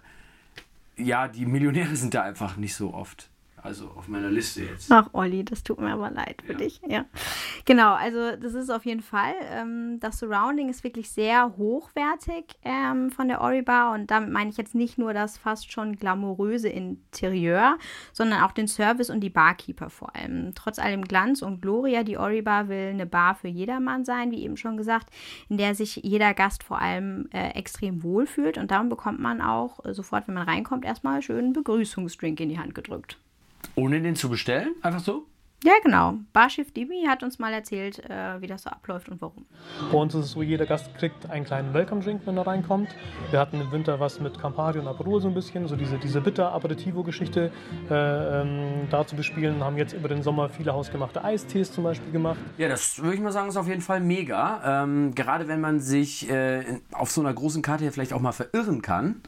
äh, 0.97 1.03
ja, 1.03 1.27
die 1.27 1.45
Millionäre 1.45 1.95
sind 1.95 2.13
da 2.13 2.23
einfach 2.23 2.57
nicht 2.57 2.75
so 2.75 2.93
oft. 2.93 3.29
Also 3.63 3.89
auf 3.95 4.09
meiner 4.09 4.29
Liste 4.29 4.63
jetzt. 4.63 4.91
Ach, 4.91 5.07
Olli, 5.13 5.45
das 5.45 5.63
tut 5.63 5.79
mir 5.79 5.93
aber 5.93 6.11
leid 6.11 6.41
für 6.45 6.53
dich. 6.53 6.81
Ja. 6.85 7.05
Genau, 7.63 7.93
also 7.93 8.35
das 8.35 8.55
ist 8.55 8.69
auf 8.69 8.85
jeden 8.85 9.01
Fall. 9.01 9.33
Ähm, 9.49 10.01
das 10.01 10.19
Surrounding 10.19 10.67
ist 10.67 10.83
wirklich 10.83 11.09
sehr 11.09 11.55
hochwertig 11.55 12.43
ähm, 12.63 13.09
von 13.09 13.29
der 13.29 13.39
Ori 13.39 13.61
Bar 13.61 13.93
und 13.93 14.11
damit 14.11 14.31
meine 14.31 14.49
ich 14.49 14.57
jetzt 14.57 14.75
nicht 14.75 14.97
nur 14.97 15.13
das 15.13 15.37
fast 15.37 15.71
schon 15.71 15.95
glamouröse 15.95 16.67
Interieur, 16.67 17.77
sondern 18.11 18.41
auch 18.41 18.51
den 18.51 18.67
Service 18.67 19.09
und 19.09 19.21
die 19.21 19.29
Barkeeper 19.29 19.89
vor 19.89 20.13
allem. 20.13 20.53
Trotz 20.55 20.77
allem 20.77 21.05
Glanz 21.05 21.41
und 21.41 21.61
Gloria, 21.61 22.03
die 22.03 22.17
Ori 22.17 22.41
Bar 22.41 22.67
will 22.67 22.89
eine 22.89 23.05
Bar 23.05 23.35
für 23.35 23.47
jedermann 23.47 24.03
sein, 24.03 24.31
wie 24.31 24.43
eben 24.43 24.57
schon 24.57 24.75
gesagt, 24.75 25.09
in 25.47 25.57
der 25.57 25.73
sich 25.73 26.01
jeder 26.03 26.33
Gast 26.33 26.63
vor 26.63 26.81
allem 26.81 27.29
äh, 27.31 27.51
extrem 27.51 28.03
wohlfühlt 28.03 28.57
und 28.57 28.71
darum 28.71 28.89
bekommt 28.89 29.21
man 29.21 29.39
auch 29.39 29.85
äh, 29.85 29.93
sofort, 29.93 30.27
wenn 30.27 30.35
man 30.35 30.49
reinkommt, 30.49 30.83
erstmal 30.83 31.21
schön 31.21 31.45
einen 31.45 31.53
Begrüßungsdrink 31.53 32.41
in 32.41 32.49
die 32.49 32.59
Hand 32.59 32.75
gedrückt. 32.75 33.17
Ohne 33.75 34.01
den 34.01 34.15
zu 34.15 34.29
bestellen? 34.29 34.75
Einfach 34.81 34.99
so? 34.99 35.25
Ja, 35.63 35.71
genau. 35.81 36.15
Barschiff 36.33 36.73
Dibi 36.73 37.05
hat 37.07 37.23
uns 37.23 37.39
mal 37.39 37.53
erzählt, 37.53 37.99
äh, 38.09 38.41
wie 38.41 38.47
das 38.47 38.63
so 38.63 38.69
abläuft 38.69 39.07
und 39.07 39.21
warum. 39.21 39.45
Bei 39.93 39.97
uns 39.97 40.13
ist 40.13 40.25
es 40.25 40.31
so, 40.31 40.41
jeder 40.43 40.65
Gast 40.65 40.93
kriegt 40.97 41.29
einen 41.29 41.45
kleinen 41.45 41.73
Welcome-Drink, 41.73 42.23
wenn 42.25 42.35
er 42.35 42.45
reinkommt. 42.45 42.89
Wir 43.31 43.39
hatten 43.39 43.61
im 43.61 43.71
Winter 43.71 43.97
was 43.97 44.19
mit 44.19 44.37
Campari 44.37 44.79
und 44.79 44.89
Aperol 44.89 45.21
so 45.21 45.29
ein 45.29 45.33
bisschen, 45.33 45.69
so 45.69 45.77
diese, 45.77 45.97
diese 45.99 46.19
Bitter-Aperitivo-Geschichte 46.19 47.49
äh, 47.89 48.41
ähm, 48.41 48.89
da 48.89 49.07
zu 49.07 49.15
bespielen. 49.15 49.63
Haben 49.63 49.77
jetzt 49.77 49.93
über 49.93 50.09
den 50.09 50.21
Sommer 50.21 50.49
viele 50.49 50.73
hausgemachte 50.73 51.23
Eistees 51.23 51.71
zum 51.71 51.85
Beispiel 51.85 52.11
gemacht. 52.11 52.39
Ja, 52.57 52.67
das 52.67 53.01
würde 53.01 53.15
ich 53.15 53.21
mal 53.21 53.31
sagen, 53.31 53.47
ist 53.47 53.55
auf 53.55 53.69
jeden 53.69 53.81
Fall 53.81 54.01
mega. 54.01 54.83
Ähm, 54.83 55.15
gerade 55.15 55.47
wenn 55.47 55.61
man 55.61 55.79
sich 55.79 56.29
äh, 56.29 56.81
auf 56.91 57.09
so 57.09 57.21
einer 57.21 57.33
großen 57.33 57.61
Karte 57.61 57.85
hier 57.85 57.93
vielleicht 57.93 58.11
auch 58.11 58.19
mal 58.19 58.33
verirren 58.33 58.81
kann, 58.81 59.21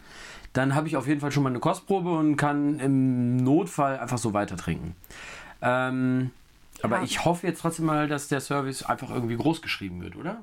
dann 0.58 0.74
habe 0.74 0.88
ich 0.88 0.98
auf 0.98 1.08
jeden 1.08 1.22
Fall 1.22 1.32
schon 1.32 1.44
mal 1.44 1.50
eine 1.50 1.60
Kostprobe 1.60 2.12
und 2.12 2.38
kann 2.38 2.80
im 2.80 3.38
Notfall 3.38 4.00
einfach 4.00 4.18
so 4.18 4.34
weiter 4.34 4.56
trinken. 4.58 4.96
Ähm, 5.62 6.32
Aber 6.82 7.04
ich 7.04 7.26
hoffe 7.26 7.48
jetzt 7.48 7.62
trotzdem 7.62 7.86
mal, 7.86 8.08
dass 8.08 8.28
der 8.28 8.40
Service 8.40 8.84
einfach 8.84 9.10
irgendwie 9.10 9.36
groß 9.36 9.62
geschrieben 9.62 10.02
wird, 10.02 10.16
oder? 10.16 10.42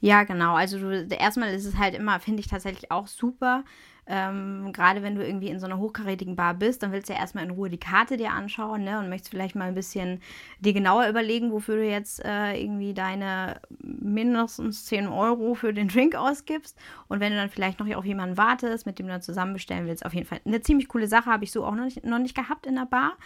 Ja, 0.00 0.24
genau. 0.24 0.54
Also 0.54 0.78
du, 0.78 1.06
erstmal 1.06 1.54
ist 1.54 1.64
es 1.64 1.78
halt 1.78 1.94
immer, 1.94 2.20
finde 2.20 2.40
ich 2.40 2.46
tatsächlich 2.46 2.90
auch 2.90 3.06
super. 3.06 3.64
Ähm, 4.06 4.72
Gerade 4.72 5.02
wenn 5.02 5.14
du 5.14 5.24
irgendwie 5.24 5.48
in 5.48 5.58
so 5.58 5.66
einer 5.66 5.78
hochkarätigen 5.78 6.36
Bar 6.36 6.54
bist, 6.54 6.82
dann 6.82 6.92
willst 6.92 7.08
du 7.08 7.14
ja 7.14 7.20
erstmal 7.20 7.44
in 7.44 7.50
Ruhe 7.50 7.70
die 7.70 7.78
Karte 7.78 8.16
dir 8.16 8.32
anschauen 8.32 8.84
ne, 8.84 8.98
und 8.98 9.08
möchtest 9.08 9.30
vielleicht 9.30 9.54
mal 9.54 9.68
ein 9.68 9.74
bisschen 9.74 10.20
dir 10.60 10.72
genauer 10.72 11.08
überlegen, 11.08 11.52
wofür 11.52 11.76
du 11.76 11.86
jetzt 11.88 12.24
äh, 12.24 12.60
irgendwie 12.60 12.94
deine 12.94 13.60
mindestens 13.80 14.84
10 14.86 15.08
Euro 15.08 15.54
für 15.54 15.72
den 15.72 15.88
Drink 15.88 16.14
ausgibst. 16.14 16.78
Und 17.08 17.20
wenn 17.20 17.32
du 17.32 17.38
dann 17.38 17.48
vielleicht 17.50 17.78
noch 17.78 17.94
auf 17.94 18.04
jemanden 18.04 18.36
wartest, 18.36 18.86
mit 18.86 18.98
dem 18.98 19.06
du 19.06 19.12
dann 19.12 19.22
zusammen 19.22 19.54
bestellen 19.54 19.86
willst, 19.86 20.04
auf 20.04 20.14
jeden 20.14 20.26
Fall 20.26 20.40
eine 20.44 20.60
ziemlich 20.60 20.88
coole 20.88 21.06
Sache, 21.06 21.30
habe 21.30 21.44
ich 21.44 21.52
so 21.52 21.64
auch 21.64 21.74
noch 21.74 21.84
nicht, 21.84 22.04
noch 22.04 22.18
nicht 22.18 22.34
gehabt 22.34 22.66
in 22.66 22.74
der 22.74 22.86
Bar. 22.86 23.16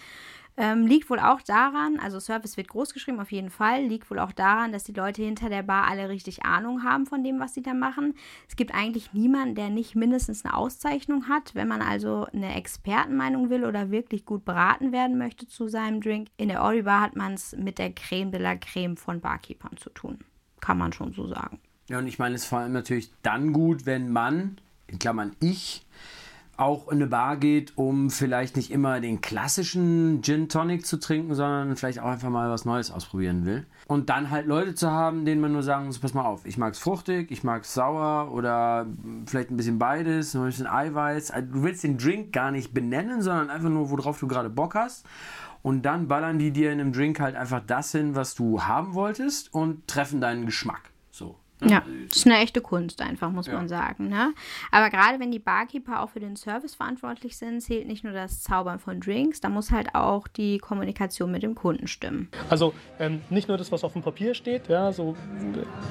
Ähm, 0.57 0.85
liegt 0.85 1.09
wohl 1.09 1.19
auch 1.19 1.41
daran, 1.41 1.99
also 1.99 2.19
Service 2.19 2.57
wird 2.57 2.67
groß 2.67 2.93
geschrieben 2.93 3.19
auf 3.21 3.31
jeden 3.31 3.49
Fall, 3.49 3.83
liegt 3.85 4.11
wohl 4.11 4.19
auch 4.19 4.33
daran, 4.33 4.73
dass 4.73 4.83
die 4.83 4.91
Leute 4.91 5.21
hinter 5.21 5.47
der 5.47 5.63
Bar 5.63 5.87
alle 5.87 6.09
richtig 6.09 6.43
Ahnung 6.43 6.83
haben 6.83 7.05
von 7.05 7.23
dem, 7.23 7.39
was 7.39 7.53
sie 7.53 7.61
da 7.61 7.73
machen. 7.73 8.13
Es 8.47 8.57
gibt 8.57 8.73
eigentlich 8.73 9.13
niemanden, 9.13 9.55
der 9.55 9.69
nicht 9.69 9.95
mindestens 9.95 10.43
eine 10.43 10.55
Auszeichnung 10.55 11.29
hat. 11.29 11.55
Wenn 11.55 11.69
man 11.69 11.81
also 11.81 12.27
eine 12.33 12.55
Expertenmeinung 12.55 13.49
will 13.49 13.63
oder 13.63 13.89
wirklich 13.89 14.25
gut 14.25 14.43
beraten 14.43 14.91
werden 14.91 15.17
möchte 15.17 15.47
zu 15.47 15.69
seinem 15.69 16.01
Drink, 16.01 16.27
in 16.35 16.49
der 16.49 16.61
Ori 16.61 16.81
Bar 16.81 17.01
hat 17.01 17.15
man 17.15 17.35
es 17.35 17.55
mit 17.55 17.79
der 17.79 17.93
Creme 17.93 18.31
de 18.31 18.41
la 18.41 18.55
Creme 18.57 18.97
von 18.97 19.21
Barkeepern 19.21 19.77
zu 19.77 19.89
tun. 19.91 20.19
Kann 20.59 20.77
man 20.77 20.91
schon 20.91 21.13
so 21.13 21.25
sagen. 21.25 21.59
Ja, 21.87 21.99
und 21.99 22.07
ich 22.07 22.19
meine, 22.19 22.35
es 22.35 22.43
ist 22.43 22.47
vor 22.49 22.59
allem 22.59 22.73
natürlich 22.73 23.11
dann 23.23 23.53
gut, 23.53 23.85
wenn 23.85 24.11
man, 24.11 24.59
in 24.87 24.99
Klammern 24.99 25.35
ich, 25.39 25.85
auch 26.59 26.89
in 26.89 26.97
eine 26.97 27.07
Bar 27.07 27.37
geht, 27.37 27.77
um 27.77 28.09
vielleicht 28.09 28.57
nicht 28.57 28.71
immer 28.71 28.99
den 28.99 29.21
klassischen 29.21 30.21
Gin 30.21 30.49
Tonic 30.49 30.85
zu 30.85 30.99
trinken, 30.99 31.33
sondern 31.33 31.75
vielleicht 31.75 31.99
auch 31.99 32.09
einfach 32.09 32.29
mal 32.29 32.49
was 32.49 32.65
Neues 32.65 32.91
ausprobieren 32.91 33.45
will. 33.45 33.65
Und 33.87 34.09
dann 34.09 34.29
halt 34.29 34.45
Leute 34.45 34.75
zu 34.75 34.91
haben, 34.91 35.25
denen 35.25 35.41
man 35.41 35.53
nur 35.53 35.63
sagen 35.63 35.85
muss, 35.85 35.99
pass 35.99 36.13
mal 36.13 36.25
auf, 36.25 36.45
ich 36.45 36.57
mag 36.57 36.73
es 36.73 36.79
fruchtig, 36.79 37.31
ich 37.31 37.43
mag 37.43 37.63
es 37.63 37.73
sauer 37.73 38.31
oder 38.33 38.85
vielleicht 39.25 39.51
ein 39.51 39.57
bisschen 39.57 39.79
beides, 39.79 40.35
ein 40.35 40.45
bisschen 40.45 40.67
Eiweiß. 40.67 41.31
Also 41.31 41.47
Du 41.49 41.63
willst 41.63 41.83
den 41.83 41.97
Drink 41.97 42.33
gar 42.33 42.51
nicht 42.51 42.73
benennen, 42.73 43.21
sondern 43.21 43.49
einfach 43.49 43.69
nur, 43.69 43.89
worauf 43.89 44.19
du 44.19 44.27
gerade 44.27 44.49
Bock 44.49 44.75
hast. 44.75 45.05
Und 45.61 45.83
dann 45.83 46.07
ballern 46.07 46.39
die 46.39 46.51
dir 46.51 46.71
in 46.71 46.79
einem 46.79 46.93
Drink 46.93 47.19
halt 47.19 47.35
einfach 47.35 47.61
das 47.65 47.91
hin, 47.91 48.15
was 48.15 48.35
du 48.35 48.63
haben 48.63 48.93
wolltest 48.93 49.53
und 49.53 49.87
treffen 49.87 50.21
deinen 50.21 50.45
Geschmack. 50.45 50.88
Ja, 51.61 51.83
das 52.07 52.19
ist 52.19 52.25
eine 52.25 52.37
echte 52.37 52.61
Kunst 52.61 53.01
einfach, 53.01 53.31
muss 53.31 53.47
man 53.47 53.67
sagen. 53.67 54.07
Ne? 54.07 54.33
Aber 54.71 54.89
gerade 54.89 55.19
wenn 55.19 55.31
die 55.31 55.39
Barkeeper 55.39 56.01
auch 56.01 56.09
für 56.09 56.19
den 56.19 56.35
Service 56.35 56.75
verantwortlich 56.75 57.37
sind, 57.37 57.61
zählt 57.61 57.87
nicht 57.87 58.03
nur 58.03 58.13
das 58.13 58.41
Zaubern 58.41 58.79
von 58.79 59.01
Drinks, 59.01 59.41
da 59.41 59.49
muss 59.49 59.71
halt 59.71 59.93
auch 59.93 60.27
die 60.27 60.57
Kommunikation 60.59 61.31
mit 61.31 61.43
dem 61.43 61.55
Kunden 61.55 61.87
stimmen. 61.87 62.29
Also 62.49 62.73
ähm, 62.99 63.21
nicht 63.29 63.47
nur 63.49 63.57
das, 63.57 63.71
was 63.71 63.83
auf 63.83 63.93
dem 63.93 64.03
Papier 64.03 64.33
steht, 64.35 64.69
ja, 64.69 64.91
so 64.93 65.15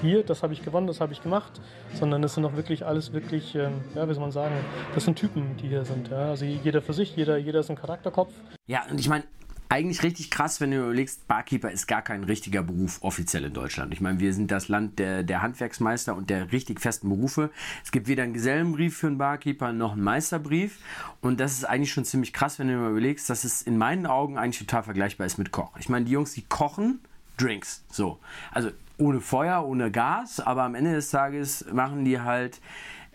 hier, 0.01 0.23
das 0.23 0.43
habe 0.43 0.55
ich 0.55 0.65
gewonnen, 0.65 0.87
das 0.87 1.01
habe 1.01 1.13
ich 1.13 1.23
gemacht, 1.23 1.61
sondern 1.95 2.23
das 2.23 2.35
sind 2.35 2.45
auch 2.45 2.57
wirklich 2.57 2.87
alles 2.87 3.13
wirklich, 3.13 3.55
ähm, 3.55 3.83
ja, 3.95 4.09
wie 4.09 4.15
soll 4.15 4.23
man 4.23 4.33
sagen, 4.33 4.55
das 4.95 5.05
sind 5.05 5.17
Typen, 5.17 5.57
die 5.59 5.69
hier 5.69 5.85
sind. 5.85 6.09
Ja? 6.09 6.31
Also 6.31 6.47
jeder 6.47 6.81
für 6.81 6.95
sich, 6.95 7.15
jeder, 7.15 7.37
jeder 7.37 7.61
ist 7.61 7.71
ein 7.71 7.77
Charakterkopf. 7.77 8.33
Ja, 8.67 8.83
und 8.91 8.99
ich 9.01 9.09
meine, 9.09 9.25
eigentlich 9.69 10.03
richtig 10.03 10.31
krass, 10.31 10.61
wenn 10.61 10.71
du 10.71 10.79
überlegst, 10.79 11.29
Barkeeper 11.29 11.71
ist 11.71 11.87
gar 11.87 12.01
kein 12.01 12.25
richtiger 12.25 12.63
Beruf 12.63 12.99
offiziell 13.03 13.45
in 13.45 13.53
Deutschland. 13.53 13.93
Ich 13.93 14.01
meine, 14.01 14.19
wir 14.19 14.33
sind 14.33 14.51
das 14.51 14.69
Land 14.69 14.99
der, 14.99 15.23
der 15.23 15.43
Handwerksmeister 15.43 16.17
und 16.17 16.31
der 16.31 16.53
richtig 16.53 16.81
festen 16.81 17.09
Berufe. 17.09 17.51
Es 17.85 17.93
gibt 17.93 18.09
weder 18.09 18.23
einen 18.23 18.33
Gesellenbrief 18.33 18.97
für 18.97 19.09
einen 19.09 19.19
Barkeeper 19.19 19.73
noch 19.73 19.93
einen 19.93 20.03
Meisterbrief. 20.03 20.79
Und 21.21 21.39
das 21.39 21.53
ist 21.53 21.65
eigentlich 21.65 21.93
schon 21.93 22.05
ziemlich 22.05 22.33
krass, 22.33 22.59
wenn 22.59 22.69
du 22.69 22.77
mal 22.77 22.91
überlegst, 22.91 23.29
dass 23.29 23.45
es 23.45 23.61
in 23.61 23.77
meinen 23.77 24.07
Augen 24.07 24.39
eigentlich 24.39 24.59
total 24.59 24.83
vergleichbar 24.83 25.27
ist 25.27 25.37
mit 25.37 25.53
Koch. 25.53 25.73
Ich 25.79 25.89
meine, 25.89 26.07
die 26.07 26.13
Jungs, 26.13 26.33
die 26.33 26.43
kochen 26.43 27.01
Drinks. 27.37 27.85
So. 27.91 28.19
Also 28.53 28.71
ohne 28.97 29.21
Feuer, 29.21 29.65
ohne 29.67 29.91
Gas, 29.91 30.41
aber 30.41 30.63
am 30.63 30.75
Ende 30.75 30.93
des 30.93 31.11
Tages 31.11 31.65
machen 31.73 32.05
die 32.05 32.21
halt 32.21 32.61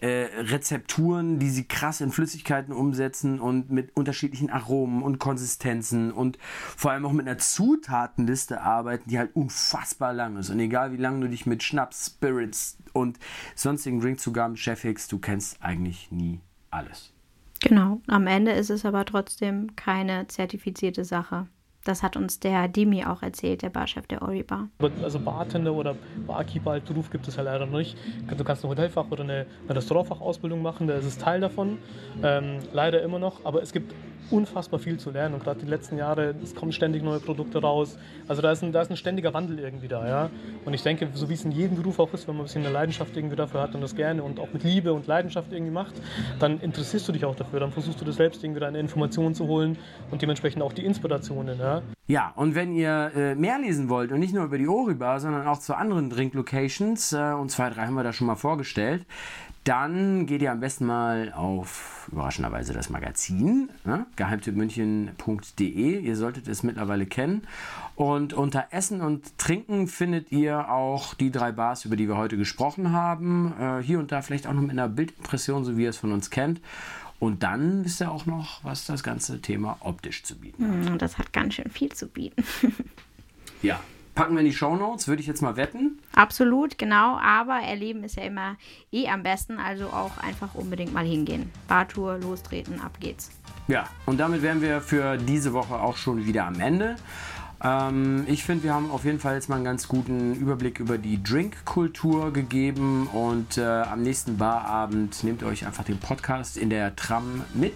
äh, 0.04 0.28
Rezepturen, 0.38 1.40
die 1.40 1.50
sie 1.50 1.64
krass 1.64 2.02
in 2.02 2.12
Flüssigkeiten 2.12 2.74
umsetzen 2.74 3.40
und 3.40 3.72
mit 3.72 3.96
unterschiedlichen 3.96 4.50
Aromen 4.50 5.02
und 5.02 5.18
Konsistenzen 5.18 6.12
und 6.12 6.38
vor 6.42 6.92
allem 6.92 7.06
auch 7.06 7.14
mit 7.14 7.26
einer 7.26 7.38
Zutatenliste 7.38 8.60
arbeiten, 8.60 9.10
die 9.10 9.18
halt 9.18 9.34
unfassbar 9.34 10.12
lang 10.12 10.36
ist. 10.36 10.50
Und 10.50 10.60
egal 10.60 10.92
wie 10.92 10.98
lange 10.98 11.22
du 11.22 11.30
dich 11.30 11.46
mit 11.46 11.64
Schnaps, 11.64 12.08
Spirits 12.08 12.78
und 12.92 13.18
sonstigen 13.56 14.02
Drinkzugaben 14.02 14.56
beschäftigst, 14.56 15.10
du 15.10 15.20
kennst 15.20 15.64
eigentlich 15.64 16.12
nie 16.12 16.42
alles. 16.70 17.14
Genau. 17.62 18.02
Am 18.08 18.28
Ende 18.28 18.52
ist 18.52 18.72
es 18.72 18.84
aber 18.84 19.06
trotzdem 19.06 19.74
keine 19.78 20.28
zertifizierte 20.28 21.06
Sache. 21.06 21.48
Das 21.86 22.02
hat 22.02 22.16
uns 22.16 22.40
der 22.40 22.68
Demi 22.68 23.04
auch 23.06 23.22
erzählt, 23.22 23.62
der 23.62 23.70
Barchef 23.70 24.08
der 24.08 24.22
Ori 24.22 24.44
Bar. 24.44 24.70
Also 25.02 25.20
Bartender 25.20 25.74
oder 25.74 25.96
Barkeeper 26.26 26.72
als 26.72 26.86
Beruf 26.86 27.10
gibt 27.10 27.28
es 27.28 27.36
ja 27.36 27.44
leider 27.44 27.66
noch 27.66 27.78
nicht. 27.78 27.98
Du 28.38 28.44
kannst 28.44 28.64
eine 28.64 28.72
Hotelfach 28.72 29.10
oder 29.12 29.24
eine, 29.24 29.46
eine 29.68 29.78
Restaurantfachausbildung 29.78 30.62
machen, 30.62 30.88
da 30.88 30.96
ist 30.96 31.06
es 31.06 31.18
Teil 31.18 31.42
davon. 31.42 31.78
Ähm, 32.24 32.60
leider 32.72 33.02
immer 33.02 33.20
noch, 33.20 33.44
aber 33.46 33.62
es 33.62 33.74
gibt 33.74 33.94
unfassbar 34.32 34.80
viel 34.80 34.98
zu 34.98 35.12
lernen 35.12 35.36
und 35.36 35.44
gerade 35.44 35.60
die 35.60 35.66
letzten 35.66 35.98
Jahre, 35.98 36.36
es 36.44 36.56
kommen 36.56 36.72
ständig 36.72 37.04
neue 37.04 37.20
Produkte 37.20 37.62
raus. 37.62 37.98
Also 38.28 38.42
da 38.42 38.52
ist 38.52 38.64
ein, 38.64 38.72
da 38.72 38.82
ist 38.82 38.90
ein 38.90 38.98
ständiger 38.98 39.34
Wandel 39.34 39.60
irgendwie 39.60 39.88
da, 39.88 40.08
ja. 40.08 40.30
Und 40.66 40.74
ich 40.74 40.84
denke, 40.84 41.10
so 41.14 41.30
wie 41.30 41.34
es 41.34 41.46
in 41.46 41.52
jedem 41.52 41.78
Beruf 41.78 42.00
auch 42.00 42.14
ist, 42.14 42.28
wenn 42.28 42.36
man 42.36 42.44
ein 42.44 42.46
bisschen 42.46 42.64
eine 42.64 42.74
Leidenschaft 42.74 43.16
irgendwie 43.16 43.36
dafür 43.36 43.62
hat 43.62 43.76
und 43.76 43.82
das 43.82 43.96
gerne 43.96 44.24
und 44.24 44.40
auch 44.40 44.52
mit 44.54 44.64
Liebe 44.64 44.94
und 44.94 45.08
Leidenschaft 45.08 45.52
irgendwie 45.52 45.72
macht, 45.72 45.94
dann 46.40 46.60
interessierst 46.60 47.08
du 47.08 47.12
dich 47.12 47.26
auch 47.26 47.36
dafür, 47.36 47.60
dann 47.60 47.72
versuchst 47.72 48.00
du 48.02 48.06
das 48.06 48.16
selbst 48.16 48.44
irgendwie 48.44 48.62
deine 48.62 48.80
Informationen 48.80 49.36
zu 49.36 49.48
holen 49.48 49.78
und 50.12 50.22
dementsprechend 50.22 50.62
auch 50.62 50.74
die 50.74 50.86
Inspirationen, 50.86 51.60
ja. 51.60 51.82
Ja, 52.08 52.34
und 52.36 52.54
wenn 52.54 52.74
ihr 52.74 53.12
äh, 53.16 53.36
mehr 53.36 53.60
lesen 53.60 53.88
wollt 53.88 54.12
und 54.12 54.20
nicht 54.20 54.34
nur 54.34 54.44
über 54.44 54.58
die 54.58 54.68
Oribar, 54.68 55.22
sondern 55.22 55.48
auch 55.48 55.60
zu 55.60 55.76
anderen 55.76 56.10
Drink-Locations, 56.10 57.14
äh, 57.14 57.34
und 57.34 57.50
zwei, 57.50 57.70
drei 57.70 57.86
haben 57.86 57.94
wir 57.94 58.04
da 58.04 58.12
schon 58.12 58.28
mal 58.28 58.36
vorgestellt, 58.36 59.06
dann 59.64 60.26
geht 60.26 60.42
ihr 60.42 60.52
am 60.52 60.60
besten 60.60 60.86
mal 60.86 61.32
auf 61.34 62.10
überraschenderweise 62.12 62.74
das 62.74 62.90
Magazin, 62.90 63.70
ne? 63.86 64.06
geheimtippmünchen.de. 64.18 66.00
Ihr 66.00 66.16
solltet 66.16 66.48
es 66.48 66.64
mittlerweile 66.64 67.06
kennen. 67.06 67.48
Und 67.96 68.34
unter 68.34 68.68
Essen 68.72 69.02
und 69.02 69.38
Trinken 69.38 69.88
findet 69.88 70.32
ihr 70.32 70.70
auch 70.70 71.14
die 71.14 71.32
drei 71.32 71.52
Bars, 71.52 71.86
über 71.86 71.96
die 71.96 72.08
wir 72.08 72.18
heute 72.18 72.38
gesprochen 72.38 72.92
haben. 72.92 73.54
Äh, 73.60 73.82
hier 73.82 74.00
und 74.00 74.12
da 74.12 74.22
vielleicht 74.22 74.48
auch 74.48 74.54
noch 74.54 74.62
mit 74.62 74.72
einer 74.72 74.90
Bildimpression, 74.90 75.64
so 75.64 75.78
wie 75.78 75.84
ihr 75.84 75.90
es 75.92 75.98
von 75.98 76.12
uns 76.12 76.30
kennt. 76.30 76.60
Und 77.20 77.44
dann 77.44 77.86
wisst 77.86 78.02
ihr 78.02 78.12
auch 78.12 78.26
noch, 78.26 78.62
was 78.66 78.86
das 78.86 79.02
ganze 79.02 79.40
Thema 79.40 79.78
optisch 79.80 80.24
zu 80.24 80.38
bieten 80.38 80.68
hat. 80.68 80.90
Hm, 80.90 80.98
Das 80.98 81.18
hat 81.18 81.32
ganz 81.32 81.54
schön 81.54 81.70
viel 81.70 81.92
zu 81.94 82.08
bieten. 82.08 82.44
Ja, 83.62 83.80
packen 84.16 84.34
wir 84.34 84.42
in 84.42 84.46
die 84.46 84.54
Shownotes, 84.54 85.08
würde 85.08 85.22
ich 85.22 85.28
jetzt 85.28 85.42
mal 85.42 85.56
wetten. 85.56 86.00
Absolut, 86.14 86.78
genau. 86.78 87.18
Aber 87.18 87.56
erleben 87.56 88.04
ist 88.04 88.16
ja 88.16 88.24
immer 88.24 88.56
eh 88.92 89.08
am 89.08 89.24
besten, 89.24 89.58
also 89.60 89.88
auch 89.88 90.18
einfach 90.18 90.54
unbedingt 90.56 90.94
mal 90.94 91.06
hingehen. 91.06 91.52
Bartour, 91.68 92.18
lostreten, 92.20 92.80
ab 92.80 92.98
geht's. 93.00 93.32
Ja, 93.68 93.86
und 94.06 94.20
damit 94.20 94.42
wären 94.42 94.62
wir 94.62 94.82
für 94.82 95.18
diese 95.18 95.54
Woche 95.54 95.76
auch 95.76 95.98
schon 95.98 96.26
wieder 96.26 96.46
am 96.46 96.60
Ende. 96.60 96.96
Ähm, 97.64 98.26
ich 98.28 98.44
finde, 98.44 98.66
wir 98.66 98.74
haben 98.74 98.92
auf 98.92 99.06
jeden 99.06 99.20
Fall 99.20 99.36
jetzt 99.36 99.48
mal 99.48 99.56
einen 99.56 99.64
ganz 99.64 99.88
guten 99.88 100.36
Überblick 100.36 100.80
über 100.80 100.98
die 100.98 101.24
Drinkkultur 101.24 102.34
gegeben 102.34 103.08
und 103.08 103.58
äh, 103.58 103.64
am 103.64 104.04
nächsten 104.04 104.38
Barabend 104.38 105.24
nehmt 105.24 105.42
ihr 105.42 105.48
euch 105.48 105.66
einfach 105.66 105.86
den 105.86 105.98
Podcast 105.98 106.58
in 106.58 106.70
der 106.70 106.96
Tram 106.96 107.42
mit. 107.54 107.76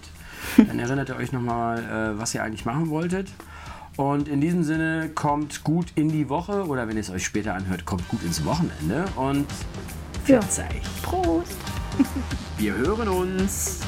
Dann 0.56 0.78
erinnert 0.78 1.08
ihr 1.08 1.16
euch 1.16 1.32
nochmal, 1.32 1.78
äh, 1.78 2.18
was 2.18 2.34
ihr 2.34 2.42
eigentlich 2.42 2.64
machen 2.64 2.90
wolltet. 2.90 3.28
Und 3.98 4.28
in 4.28 4.40
diesem 4.40 4.62
Sinne 4.62 5.10
kommt 5.12 5.64
gut 5.64 5.86
in 5.96 6.08
die 6.08 6.28
Woche 6.28 6.64
oder 6.68 6.86
wenn 6.86 6.94
ihr 6.94 7.00
es 7.00 7.10
euch 7.10 7.24
später 7.24 7.54
anhört, 7.54 7.84
kommt 7.84 8.06
gut 8.08 8.22
ins 8.22 8.44
Wochenende 8.44 9.04
und 9.16 9.44
Ja. 10.28 10.38
Prost! 11.02 11.56
Wir 12.58 12.74
hören 12.74 13.08
uns. 13.08 13.80